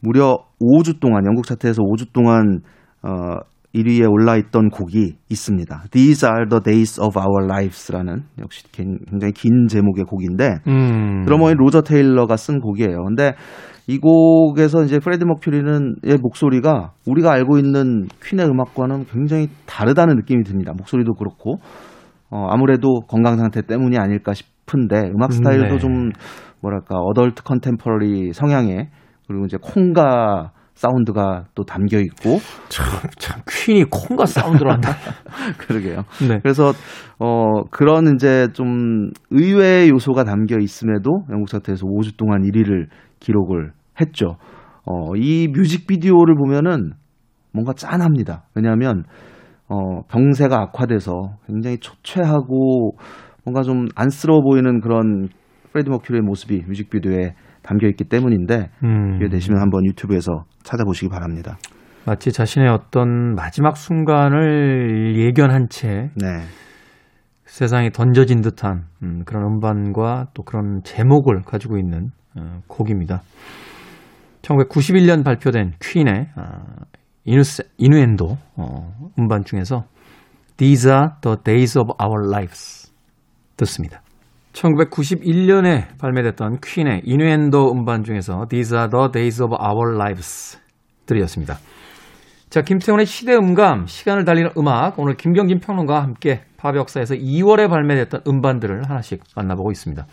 무려 0.00 0.38
5주 0.60 1.00
동안 1.00 1.24
영국 1.26 1.46
차트에서 1.46 1.82
5주 1.82 2.12
동안 2.12 2.60
어 3.02 3.38
1위에 3.76 4.10
올라 4.10 4.36
있던 4.36 4.70
곡이 4.70 5.16
있습니다. 5.28 5.84
These 5.90 6.26
are 6.26 6.48
the 6.48 6.62
days 6.62 7.00
of 7.00 7.18
our 7.18 7.44
lives라는 7.44 8.22
역시 8.40 8.64
굉장히 8.72 9.32
긴 9.32 9.68
제목의 9.68 10.04
곡인데 10.04 10.60
음. 10.66 11.24
드러머인 11.24 11.56
로저 11.58 11.82
테일러가 11.82 12.36
쓴 12.36 12.60
곡이에요. 12.60 13.04
근데 13.04 13.34
이 13.86 13.98
곡에서 13.98 14.82
이제 14.82 14.98
프레드 14.98 15.24
머큐리는 15.24 15.96
의 16.02 16.18
목소리가 16.20 16.92
우리가 17.06 17.32
알고 17.32 17.58
있는 17.58 18.06
퀸의 18.24 18.46
음악과는 18.46 19.04
굉장히 19.04 19.48
다르다는 19.66 20.16
느낌이 20.16 20.42
듭니다. 20.42 20.72
목소리도 20.76 21.14
그렇고 21.14 21.58
어, 22.30 22.48
아무래도 22.50 23.00
건강 23.08 23.36
상태 23.36 23.62
때문이 23.62 23.98
아닐까 23.98 24.32
싶은데 24.32 25.10
음악 25.14 25.32
스타일도 25.32 25.74
네. 25.74 25.78
좀 25.78 26.10
뭐랄까 26.60 26.98
어덜트 26.98 27.44
컨템퍼러리 27.44 28.32
성향의 28.32 28.88
그리고 29.26 29.44
이제 29.46 29.56
콩가 29.60 30.52
사운드가 30.74 31.44
또 31.54 31.64
담겨 31.64 31.98
있고 31.98 32.38
참, 32.68 32.84
참 33.18 33.40
퀸이 33.48 33.84
콩과 33.84 34.26
사운드로 34.26 34.70
한다. 34.70 34.90
그러게요. 35.58 36.02
네. 36.28 36.38
그래서 36.42 36.72
어 37.18 37.64
그런 37.70 38.14
이제 38.14 38.48
좀 38.52 39.10
의외의 39.30 39.88
요소가 39.88 40.24
담겨 40.24 40.58
있음에도 40.58 41.24
영국 41.30 41.48
차트에서 41.48 41.86
5주 41.86 42.18
동안 42.18 42.42
1위를 42.42 42.88
기록을 43.20 43.72
했죠. 44.00 44.36
어이 44.84 45.48
뮤직비디오를 45.48 46.34
보면은 46.36 46.92
뭔가 47.52 47.72
짠합니다. 47.72 48.44
왜냐하면 48.54 49.04
어, 49.68 50.02
병세가 50.08 50.60
악화돼서 50.60 51.36
굉장히 51.46 51.78
초췌하고 51.78 52.96
뭔가 53.44 53.62
좀 53.62 53.86
안쓰러워 53.96 54.42
보이는 54.42 54.80
그런 54.80 55.28
프레디 55.72 55.90
머큐리의 55.90 56.22
모습이 56.22 56.64
뮤직비디오에 56.66 57.34
담겨 57.66 57.88
있기 57.88 58.04
때문인데 58.04 58.70
음. 58.84 59.18
기회 59.18 59.28
되시면 59.28 59.60
한번 59.60 59.84
유튜브에서 59.84 60.44
찾아보시기 60.62 61.08
바랍니다. 61.08 61.58
마치 62.06 62.30
자신의 62.30 62.68
어떤 62.68 63.34
마지막 63.34 63.76
순간을 63.76 65.16
예견한 65.16 65.68
채 65.68 66.10
네. 66.14 66.26
세상에 67.44 67.90
던져진 67.90 68.40
듯한 68.42 68.84
음, 69.02 69.22
그런 69.24 69.44
음반과 69.44 70.28
또 70.34 70.44
그런 70.44 70.82
제목을 70.84 71.42
가지고 71.42 71.78
있는 71.78 72.10
어, 72.36 72.60
곡입니다. 72.68 73.22
1991년 74.42 75.24
발표된 75.24 75.72
퀸의 75.80 76.28
어, 76.36 76.42
이누세, 77.24 77.64
이누엔도 77.78 78.36
어, 78.56 79.10
음반 79.18 79.44
중에서 79.44 79.84
These 80.56 80.90
are 80.90 81.08
the 81.22 81.36
days 81.42 81.76
of 81.76 81.90
our 82.00 82.28
lives 82.28 82.92
듣습니다. 83.56 84.00
1991년에 84.56 85.98
발매됐던 85.98 86.60
퀸의 86.64 87.02
이누엔도 87.04 87.72
음반 87.72 88.02
중에서 88.02 88.46
These 88.48 88.76
are 88.76 88.90
the 88.90 89.10
days 89.12 89.42
of 89.42 89.54
our 89.54 89.94
lives 89.94 90.58
들이었습니다. 91.04 91.56
자, 92.48 92.62
김태훈의 92.62 93.06
시대 93.06 93.34
음감, 93.34 93.86
시간을 93.86 94.24
달리는 94.24 94.50
음악. 94.56 94.98
오늘 94.98 95.14
김경진 95.14 95.60
평론가와 95.60 96.02
함께 96.02 96.42
팝 96.56 96.74
역사에서 96.74 97.14
2월에 97.14 97.68
발매됐던 97.68 98.22
음반들을 98.26 98.88
하나씩 98.88 99.22
만나보고 99.34 99.72
있습니다. 99.72 100.06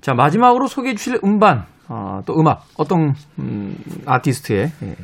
자, 0.00 0.14
마지막으로 0.14 0.66
소개해 0.66 0.94
주실 0.94 1.18
음반, 1.24 1.64
어, 1.88 2.20
또 2.26 2.38
음악, 2.38 2.64
어떤 2.76 3.14
음, 3.38 3.76
아티스트의 4.04 4.70
예, 4.82 4.96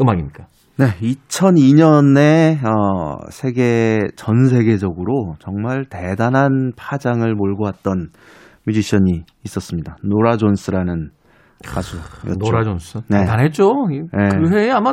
음악입니까? 0.00 0.46
네, 0.78 0.86
2002년에 1.00 2.64
어, 2.64 3.18
세계 3.30 3.98
전 4.16 4.46
세계적으로 4.46 5.34
정말 5.40 5.84
대단한 5.88 6.72
파장을 6.76 7.34
몰고 7.34 7.64
왔던 7.64 8.10
뮤지션이 8.64 9.24
있었습니다. 9.44 9.96
노라 10.04 10.36
존스라는 10.36 11.10
가수였죠. 11.66 12.34
노라 12.38 12.62
존스. 12.62 12.98
네. 13.08 13.20
대단했죠. 13.20 13.72
이- 13.90 14.02
네. 14.16 14.28
그 14.38 14.56
해에 14.56 14.70
아마 14.70 14.92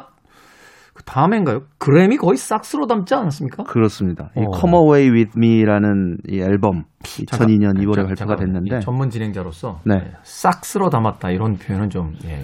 그 0.95 1.03
다음엔가요? 1.03 1.59
그래미 1.77 2.15
거의 2.15 2.37
싹 2.37 2.63
쓸어 2.63 2.87
담지 2.87 3.13
않았습니까? 3.13 3.63
그렇습니다. 3.65 4.29
이 4.37 4.39
어. 4.39 4.57
Come 4.57 4.77
Away 4.77 5.09
With 5.11 5.33
Me라는 5.37 6.19
이 6.29 6.39
앨범 6.39 6.83
2002년 7.03 7.75
2월에 7.79 7.95
잠깐, 7.95 8.05
발표가 8.07 8.15
잠깐만요. 8.15 8.37
됐는데 8.37 8.77
이 8.77 8.79
전문 8.79 9.09
진행자로서 9.09 9.81
네. 9.85 9.95
예, 9.95 10.11
싹 10.23 10.63
쓸어 10.63 10.89
담았다 10.89 11.31
이런 11.31 11.57
표현은 11.57 11.89
좀 11.89 12.13
예, 12.23 12.39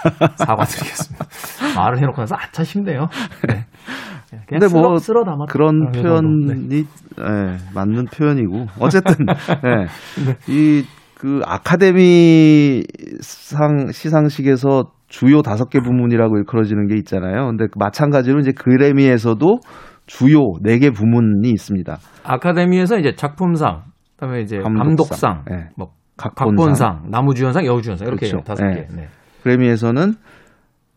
사과드리겠습니다. 0.36 1.26
말을 1.76 1.98
해놓고 1.98 2.16
나서 2.22 2.36
아차 2.38 2.64
싶네요. 2.64 3.08
네. 3.46 3.66
예, 4.32 4.38
근데 4.48 4.66
뭐 4.68 4.96
쓸어, 4.98 5.22
쓸어. 5.22 5.46
그런. 5.50 5.90
네. 5.92 6.00
표현이 6.02 6.78
예, 6.78 7.56
맞는 7.74 8.06
표현이고 8.06 8.66
어쨌든 8.80 9.26
예, 9.66 10.50
이그 10.50 11.42
아카데미 11.44 12.82
상 13.20 13.90
시상식에서 13.92 14.84
주요 15.10 15.42
다섯 15.42 15.68
개 15.68 15.80
부문이라고 15.80 16.38
일컬어지는 16.38 16.86
게 16.86 16.96
있잖아요. 16.96 17.48
근데 17.48 17.66
그 17.66 17.72
마찬가지로 17.78 18.38
이제 18.40 18.52
그래미에서도 18.52 19.58
주요 20.06 20.38
네 20.62 20.78
개 20.78 20.90
부문이 20.90 21.50
있습니다. 21.50 21.98
아카데미에서 22.24 22.98
이제 22.98 23.14
작품상, 23.14 23.82
그다음에 24.16 24.40
이제 24.40 24.58
감독상, 24.58 24.82
감독상, 24.86 25.44
예. 25.50 25.68
뭐 25.76 25.88
각본상. 26.16 26.56
각본상, 26.56 27.10
남우주연상, 27.10 27.66
여우주연상 27.66 28.08
이렇게 28.08 28.28
그렇죠. 28.28 28.44
다섯 28.46 28.64
예. 28.70 28.74
개. 28.74 28.86
네. 28.96 29.08
그래미에서는 29.42 30.14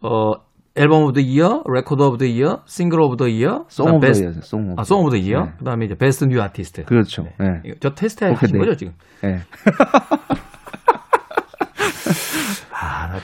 어 0.01 0.33
Album 0.75 1.03
of 1.03 1.13
the 1.13 1.19
Year, 1.19 1.61
Record 1.71 2.01
of 2.01 2.17
the 2.17 2.25
Year, 2.25 2.61
Single 2.65 3.01
of 3.01 3.17
the 3.17 3.27
Year, 3.27 3.65
Song 3.67 3.95
of 3.95 4.11
the 4.11 4.19
Year, 4.19 4.31
Song 4.41 4.61
of 4.71 4.75
아, 4.77 4.83
Song 4.83 5.01
of 5.01 5.11
the 5.11 5.17
Year, 5.17 5.41
네. 5.45 5.51
그다음에 5.59 5.85
이제 5.85 5.95
Best 5.95 6.25
New 6.25 6.41
Artist. 6.41 6.85
그렇죠. 6.85 7.23
네. 7.39 7.61
예. 7.65 7.71
저 7.79 7.91
테스트 7.91 8.23
하신 8.25 8.53
네. 8.53 8.59
거죠 8.59 8.75
지금? 8.75 8.93
예. 9.23 9.37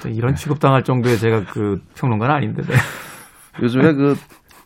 또 0.01 0.09
이런 0.09 0.35
취급당할 0.35 0.83
정도의 0.83 1.17
제가 1.17 1.45
그 1.45 1.77
평론가는 1.95 2.33
아닌데. 2.35 2.61
네. 2.63 2.73
요즘에 3.61 3.93
그 3.93 4.15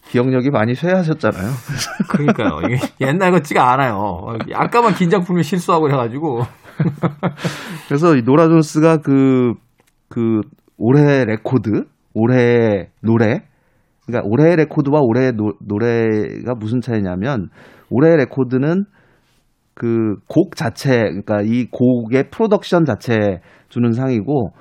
기억력이 0.09 0.49
많이 0.51 0.75
쇠하셨잖아요. 0.75 1.49
그러니까요. 2.09 2.59
옛날 3.01 3.31
같지가 3.31 3.71
않아요. 3.73 4.27
약간만 4.53 4.93
긴장 4.93 5.21
풀면 5.21 5.43
실수하고 5.43 5.85
그래가지고. 5.85 6.41
그래서 7.87 8.15
이 8.15 8.21
노라 8.21 8.47
존스가 8.47 8.97
그, 8.97 9.53
그, 10.09 10.41
올해 10.77 11.25
레코드, 11.25 11.85
올해 12.13 12.89
노래, 13.01 13.43
그러니까 14.05 14.27
올해 14.29 14.55
레코드와 14.55 14.99
올해 15.01 15.31
노, 15.31 15.53
노래가 15.65 16.53
무슨 16.55 16.81
차이냐면, 16.81 17.49
올해 17.89 18.15
레코드는 18.15 18.85
그 19.73 20.15
곡 20.27 20.55
자체, 20.55 20.91
그러니까 20.99 21.41
이 21.41 21.67
곡의 21.71 22.29
프로덕션 22.29 22.85
자체 22.85 23.39
주는 23.69 23.91
상이고, 23.91 24.51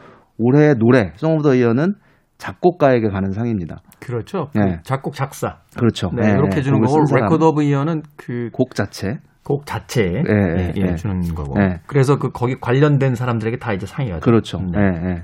올해 0.43 0.75
노래, 0.75 1.13
Song 1.17 1.35
of 1.35 1.43
the 1.43 1.55
Year는 1.55 1.95
작곡가에게 2.39 3.09
가는 3.09 3.31
상입니다. 3.31 3.77
그렇죠. 4.01 4.49
그 4.53 4.59
네. 4.59 4.81
작곡 4.83 5.15
작사. 5.15 5.59
그렇죠. 5.79 6.11
네, 6.13 6.27
예, 6.27 6.33
이렇게 6.33 6.59
예. 6.59 6.63
주는 6.63 6.81
거고 6.81 7.05
Record 7.15 7.45
of 7.45 7.63
Year는 7.63 8.03
그곡곡 8.17 8.75
자체. 8.75 9.19
자체에 9.65 10.07
예, 10.07 10.23
예, 10.59 10.73
예. 10.77 10.95
주는 10.95 11.21
거고. 11.35 11.61
예. 11.61 11.81
그래서 11.87 12.17
그 12.17 12.31
거기 12.31 12.57
관련된 12.61 13.15
사람들에게 13.15 13.59
다 13.59 13.73
이제 13.73 13.87
상이 13.87 14.09
가죠. 14.11 14.21
그렇죠. 14.21 14.59
네. 14.59 14.79
예, 14.79 15.11
예. 15.11 15.23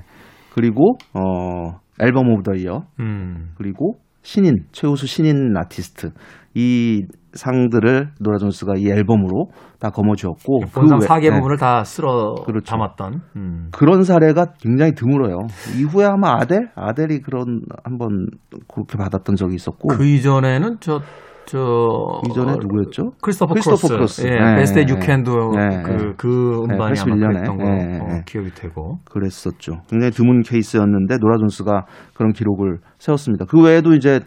그리고, 0.53 0.97
어, 1.13 1.79
Album 1.99 2.29
of 2.29 2.43
the 2.43 2.53
Year, 2.53 2.83
음. 2.99 3.51
그리고 3.57 3.97
신인 4.21 4.65
최우수 4.71 5.07
신인 5.07 5.55
아티스트 5.57 6.11
이 6.55 7.05
상들을 7.33 8.09
노라 8.19 8.39
존스가 8.39 8.73
이 8.77 8.87
앨범으로 8.89 9.51
다 9.79 9.91
거머쥐었고 9.91 10.61
본상 10.73 10.97
그 10.99 11.03
외- 11.05 11.07
4개 11.07 11.29
네, 11.29 11.35
부문을 11.37 11.57
다 11.57 11.83
쓸어 11.83 12.33
그렇죠. 12.43 12.65
담았던. 12.71 13.21
음. 13.35 13.67
그런 13.71 14.03
사례가 14.03 14.53
굉장히 14.59 14.93
드물어요. 14.95 15.37
이후에 15.77 16.05
아마 16.05 16.37
아델 16.39 16.69
아델이 16.75 17.21
그런 17.21 17.61
한번 17.83 18.27
그렇게 18.67 18.97
받았던 18.97 19.35
적이 19.35 19.55
있었고 19.55 19.89
그 19.89 20.05
이전에는 20.05 20.77
저, 20.79 21.01
저. 21.49 22.21
이전에 22.29 22.53
누구였죠? 22.61 23.11
크리스토퍼, 23.21 23.53
크리스토퍼 23.53 23.87
크로스. 23.87 24.21
크로스. 24.21 24.27
예, 24.27 24.39
네, 24.39 24.55
베스트 24.57 24.79
네, 24.79 24.85
You 24.87 24.99
Can 24.99 25.30
Do 25.30 25.51
네, 25.55 25.81
그, 25.83 25.91
네. 25.91 26.13
그 26.15 26.65
네, 26.67 26.73
음반이 26.75 26.99
아마 26.99 27.15
81년에. 27.15 27.33
그랬던 27.33 27.57
거 27.57 27.63
네, 27.63 27.85
네, 27.87 27.99
어, 27.99 28.07
네. 28.07 28.21
기억이 28.25 28.51
되고. 28.51 28.99
그랬었죠. 29.05 29.81
굉장히 29.89 30.11
드문 30.11 30.41
케이스였는데 30.43 31.17
노라 31.19 31.37
존스가 31.37 31.85
그런 32.13 32.33
기록을 32.33 32.77
세웠습니다. 32.99 33.45
그 33.45 33.59
외에도 33.63 33.93
이제 33.93 34.19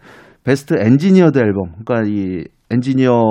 Best 0.45 0.75
Engineered 0.75 1.39
Album, 1.39 1.73
그러니까 1.85 2.09
이 2.11 2.45
엔지니어 2.71 3.23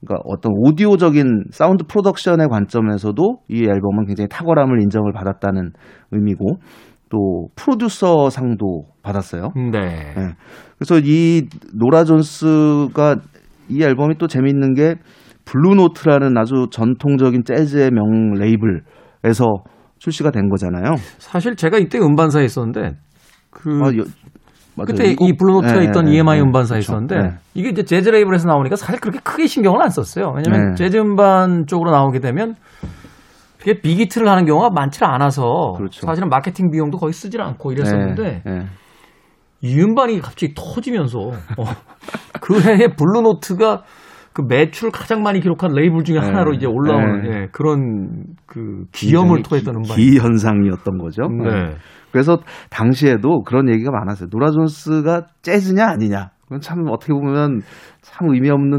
그러니까 0.00 0.22
어떤 0.24 0.52
오디오적인 0.56 1.44
사운드 1.50 1.84
프로덕션의 1.86 2.48
관점에서도 2.48 3.38
이 3.48 3.64
앨범은 3.64 4.06
굉장히 4.06 4.28
탁월함을 4.28 4.80
인정을 4.80 5.12
받았다는 5.12 5.72
의미고 6.12 6.58
또 7.08 7.48
프로듀서 7.54 8.30
상도 8.30 8.84
받았어요. 9.02 9.50
네. 9.54 10.14
네. 10.14 10.34
그래서 10.78 11.00
이 11.02 11.48
노라 11.74 12.04
존스가 12.04 13.16
이 13.68 13.82
앨범이 13.82 14.18
또 14.18 14.26
재미있는 14.26 14.74
게 14.74 14.96
블루노트라는 15.44 16.36
아주 16.36 16.66
전통적인 16.70 17.44
재즈의 17.44 17.90
명 17.90 18.34
레이블에서 18.34 19.44
출시가 19.98 20.30
된 20.30 20.48
거잖아요. 20.48 20.94
사실 21.18 21.56
제가 21.56 21.78
이때 21.78 21.98
음반사에 21.98 22.44
있었는데 22.44 22.96
그 23.50 23.70
아, 23.82 23.86
여- 23.96 24.04
맞아요. 24.76 24.86
그때 24.88 25.12
이 25.18 25.32
블루노트가 25.38 25.78
네, 25.78 25.84
있던 25.86 26.04
네, 26.04 26.12
EMI 26.16 26.36
네, 26.38 26.42
음반사에 26.42 26.80
그렇죠. 26.80 26.92
있었는데 26.92 27.16
네. 27.16 27.34
이게 27.54 27.70
이제 27.70 27.82
재즈 27.82 28.10
레이블에서 28.10 28.46
나오니까 28.46 28.76
사실 28.76 29.00
그렇게 29.00 29.20
크게 29.20 29.46
신경을 29.46 29.80
안 29.82 29.88
썼어요. 29.88 30.34
왜냐면 30.36 30.70
네. 30.70 30.74
재즈 30.74 30.98
음반 30.98 31.64
쪽으로 31.66 31.90
나오게 31.92 32.18
되면 32.20 32.56
그게 33.58 33.80
빅히트를 33.80 34.28
하는 34.28 34.44
경우가 34.44 34.70
많지 34.70 35.02
않아서 35.04 35.72
그렇죠. 35.78 36.04
사실은 36.06 36.28
마케팅 36.28 36.70
비용도 36.70 36.98
거의 36.98 37.12
쓰질 37.14 37.40
않고 37.40 37.72
이랬었는데. 37.72 38.42
이 39.62 39.80
음반이 39.80 40.20
갑자기 40.20 40.54
터지면서 40.54 41.18
어, 41.18 41.64
그 42.40 42.60
해에 42.60 42.88
블루노트가 42.96 43.82
그 44.32 44.42
매출 44.46 44.90
가장 44.90 45.22
많이 45.22 45.40
기록한 45.40 45.72
레이블 45.72 46.04
중에 46.04 46.20
네. 46.20 46.26
하나로 46.26 46.52
이제 46.52 46.66
올라오는 46.66 47.22
네. 47.22 47.28
예, 47.28 47.48
그런 47.52 48.24
그 48.46 48.84
기염을 48.92 49.42
토했던 49.42 49.74
기- 49.74 49.78
음반. 49.78 49.96
기 49.96 50.18
현상이었던 50.18 50.98
거죠. 50.98 51.22
네. 51.22 51.74
그래서 52.12 52.38
당시에도 52.70 53.42
그런 53.44 53.68
얘기가 53.70 53.90
많았어요. 53.90 54.28
노라 54.30 54.50
존스가 54.50 55.26
재즈냐 55.42 55.86
아니냐. 55.88 56.30
그건 56.44 56.60
참 56.60 56.84
어떻게 56.90 57.12
보면 57.12 57.60
참 58.02 58.28
의미 58.30 58.50
없는 58.50 58.78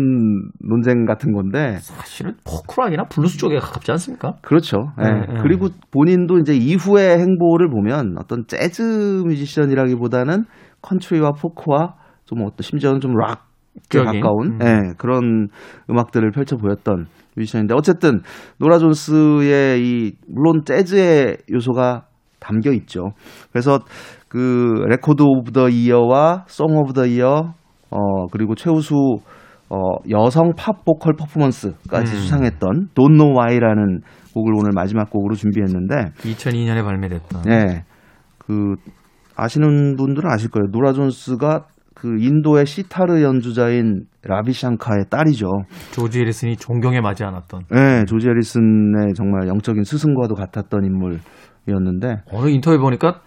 논쟁 0.61 1.05
같은 1.05 1.33
건데 1.33 1.77
사실은 1.81 2.35
포크락이나 2.45 3.03
블루스 3.09 3.37
쪽에 3.39 3.57
가깝지 3.57 3.91
않습니까? 3.91 4.35
그렇죠. 4.41 4.77
예. 5.01 5.03
네, 5.03 5.19
네. 5.33 5.39
그리고 5.41 5.67
본인도 5.91 6.37
이제 6.37 6.53
이후의 6.55 7.17
행보를 7.19 7.69
보면 7.69 8.15
어떤 8.19 8.45
재즈 8.47 9.23
뮤지션이라기보다는 9.25 10.45
컨트리와 10.87 11.31
포크와 11.31 11.95
좀 12.25 12.41
어떤 12.41 12.57
심지어는 12.61 12.99
좀 12.99 13.13
락에 13.15 13.39
적인, 13.89 14.21
가까운 14.21 14.53
음. 14.53 14.59
예, 14.61 14.93
그런 14.97 15.47
음악들을 15.89 16.31
펼쳐 16.31 16.57
보였던 16.57 17.05
뮤지션인데 17.35 17.73
어쨌든 17.75 18.21
노라 18.57 18.79
존스의 18.79 19.81
이 19.81 20.13
물론 20.27 20.61
재즈의 20.65 21.37
요소가 21.51 22.05
담겨 22.39 22.71
있죠. 22.71 23.11
그래서 23.51 23.79
그 24.27 24.83
Record 24.87 25.23
of 25.23 25.51
the 25.51 25.69
Year와 25.69 26.45
Song 26.47 26.77
of 26.77 26.93
the 26.93 27.05
Year 27.05 27.53
어 27.89 28.27
그리고 28.31 28.55
최우수 28.55 28.93
어, 29.69 29.77
여성 30.09 30.53
팝 30.55 30.85
보컬 30.85 31.13
퍼포먼스까지 31.17 32.13
음. 32.13 32.19
수상했던 32.19 32.89
Don't 32.95 33.17
Know 33.17 33.37
Why라는 33.37 33.99
곡을 34.33 34.53
오늘 34.55 34.71
마지막 34.73 35.09
곡으로 35.09 35.35
준비했는데 35.35 36.11
2002년에 36.19 36.83
발매됐던 36.83 37.41
네. 37.43 37.83
그 38.37 38.75
아시는 39.37 39.95
분들은 39.95 40.29
아실 40.29 40.49
거예요. 40.49 40.65
노라 40.71 40.93
존스가 40.93 41.65
그 41.95 42.15
인도의 42.19 42.65
시타르 42.65 43.21
연주자인 43.23 44.05
라비 44.23 44.53
샹카의 44.53 45.05
딸이죠. 45.09 45.47
조지 45.91 46.19
해리슨이 46.19 46.57
존경에 46.57 47.01
맞지 47.01 47.23
않았던 47.23 47.63
네, 47.71 48.05
조지 48.05 48.27
해리슨의 48.27 49.13
정말 49.15 49.47
영적인 49.47 49.83
스승과도 49.83 50.35
같았던 50.35 50.83
인물이었는데 50.85 52.23
어느 52.31 52.49
인터뷰 52.49 52.77
보니까 52.79 53.21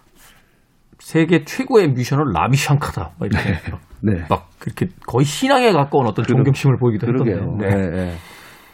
세계 0.99 1.45
최고의 1.45 1.89
뮤지션은 1.89 2.33
라비 2.33 2.57
샹카다. 2.57 3.13
막 3.19 3.27
이렇게 3.27 3.71
막, 3.71 3.81
네. 4.03 4.25
막 4.29 4.49
그렇게 4.59 4.87
거의 5.07 5.25
신앙에 5.25 5.73
가까운 5.73 6.07
어떤 6.07 6.25
그러- 6.25 6.37
존경심을 6.37 6.77
보이기도. 6.79 7.07
했던데. 7.09 7.67
네. 7.67 7.91
네. 7.91 8.13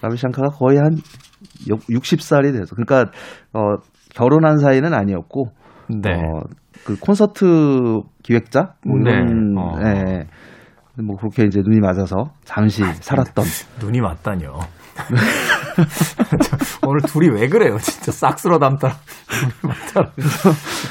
라비 0.02 0.16
샹카가 0.16 0.48
거의 0.48 0.76
한 0.78 0.90
60살이 1.68 2.52
돼서 2.52 2.74
그러니까 2.74 3.10
어, 3.54 3.76
결혼한 4.14 4.58
사이는 4.58 4.92
아니었고 4.92 5.46
네. 6.02 6.12
어, 6.14 6.40
그 6.86 6.96
콘서트 7.00 8.00
기획자 8.22 8.74
뭐 8.86 8.98
네. 9.02 9.10
이런 9.10 9.58
어. 9.58 9.76
예. 9.84 10.26
뭐 11.02 11.16
그렇게 11.16 11.44
이제 11.44 11.60
눈이 11.60 11.80
맞아서 11.80 12.30
잠시 12.44 12.82
살았던 12.84 13.44
눈이 13.82 14.00
맞다뇨. 14.00 14.52
오늘 16.86 17.00
둘이 17.02 17.28
왜 17.28 17.48
그래요? 17.48 17.76
진짜 17.78 18.12
싹 18.12 18.38
쓸어 18.38 18.58
담더라. 18.58 18.94
눈이 19.42 19.74
맞더라. 19.74 20.10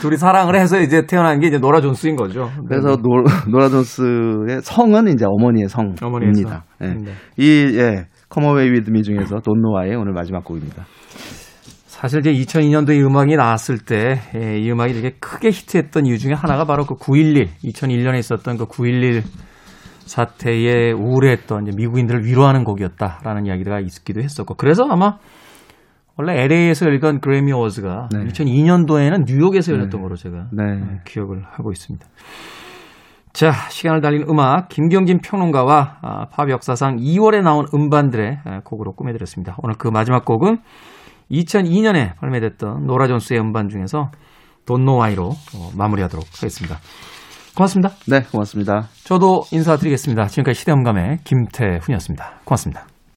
둘이 0.02 0.18
사랑을 0.18 0.56
해서 0.56 0.80
이제 0.80 1.08
태어난 1.08 1.40
게 1.40 1.48
이제 1.48 1.58
노라 1.58 1.82
존스인 1.82 2.16
거죠. 2.16 2.52
그래서 2.68 2.98
노, 2.98 3.24
노라 3.50 3.70
존스의 3.70 4.62
성은 4.62 5.08
이제 5.08 5.26
어머니의 5.26 5.70
성입니다. 5.70 6.04
성. 6.50 6.62
예. 6.82 6.88
네. 6.94 7.14
이 7.38 7.78
예. 7.80 8.06
Come 8.30 8.70
Away 8.72 8.82
with 8.82 8.92
Me 8.92 9.02
중에서 9.02 9.40
Don't 9.40 9.63
Know 9.63 9.82
Why 9.82 9.96
오늘 9.96 10.12
마지막 10.12 10.44
곡입니다. 10.44 10.86
사실 11.96 12.20
이제 12.20 12.34
2002년도에 12.34 13.00
음악이 13.06 13.38
나왔을 13.38 13.78
때 13.78 14.20
이 14.62 14.70
음악이 14.70 14.94
되게 14.94 15.12
크게 15.12 15.50
히트했던 15.50 16.06
이유 16.06 16.18
중에 16.18 16.34
하나가 16.34 16.66
바로 16.66 16.84
그 16.86 16.96
9.11, 16.96 17.48
2001년에 17.64 18.20
있었던 18.20 18.58
그 18.58 18.66
9.11 18.66 19.24
사태에 20.00 20.92
우울했던 20.92 21.68
이제 21.68 21.78
미국인들을 21.78 22.26
위로하는 22.26 22.66
곡이었다라는 22.66 23.46
이야기가 23.46 23.80
있기도 23.80 24.22
했었고 24.22 24.56
그래서 24.56 24.86
아마 24.90 25.18
원래 26.18 26.44
LA에서 26.44 26.86
열렸던 26.86 27.22
그래미 27.22 27.54
어워즈가 27.54 28.10
네. 28.12 28.26
2002년도에는 28.26 29.24
뉴욕에서 29.26 29.72
열렸던 29.72 30.02
거로 30.02 30.16
제가 30.18 30.48
네. 30.52 30.64
네, 30.64 31.00
기억을 31.08 31.44
하고 31.50 31.72
있습니다. 31.72 32.06
자, 33.32 33.52
시간을 33.70 34.02
달리는 34.02 34.28
음악 34.30 34.68
김경진 34.68 35.20
평론가와 35.24 35.98
아, 36.02 36.26
팝 36.26 36.50
역사상 36.50 36.98
2월에 36.98 37.42
나온 37.42 37.66
음반들의 37.74 38.40
아, 38.44 38.60
곡으로 38.66 38.94
꾸며드렸습니다. 38.94 39.56
오늘 39.64 39.76
그 39.78 39.88
마지막 39.88 40.26
곡은 40.26 40.58
2002년에 41.32 42.18
발매됐던 42.20 42.86
노라 42.86 43.08
존스의 43.08 43.40
음반 43.40 43.70
중에서 43.70 44.12
돈노와이로 44.66 45.28
어, 45.28 45.72
마무리하도록 45.78 46.26
하겠습니다. 46.38 46.80
고맙습니다. 47.56 47.90
네, 48.08 48.22
고맙습니다. 48.32 48.90
저도 49.04 49.44
인사드리겠습니다. 49.52 50.28
지금까지 50.28 50.60
시대음감의 50.60 51.20
김태훈이었습니다. 51.24 52.42
고맙습니다. 52.44 52.95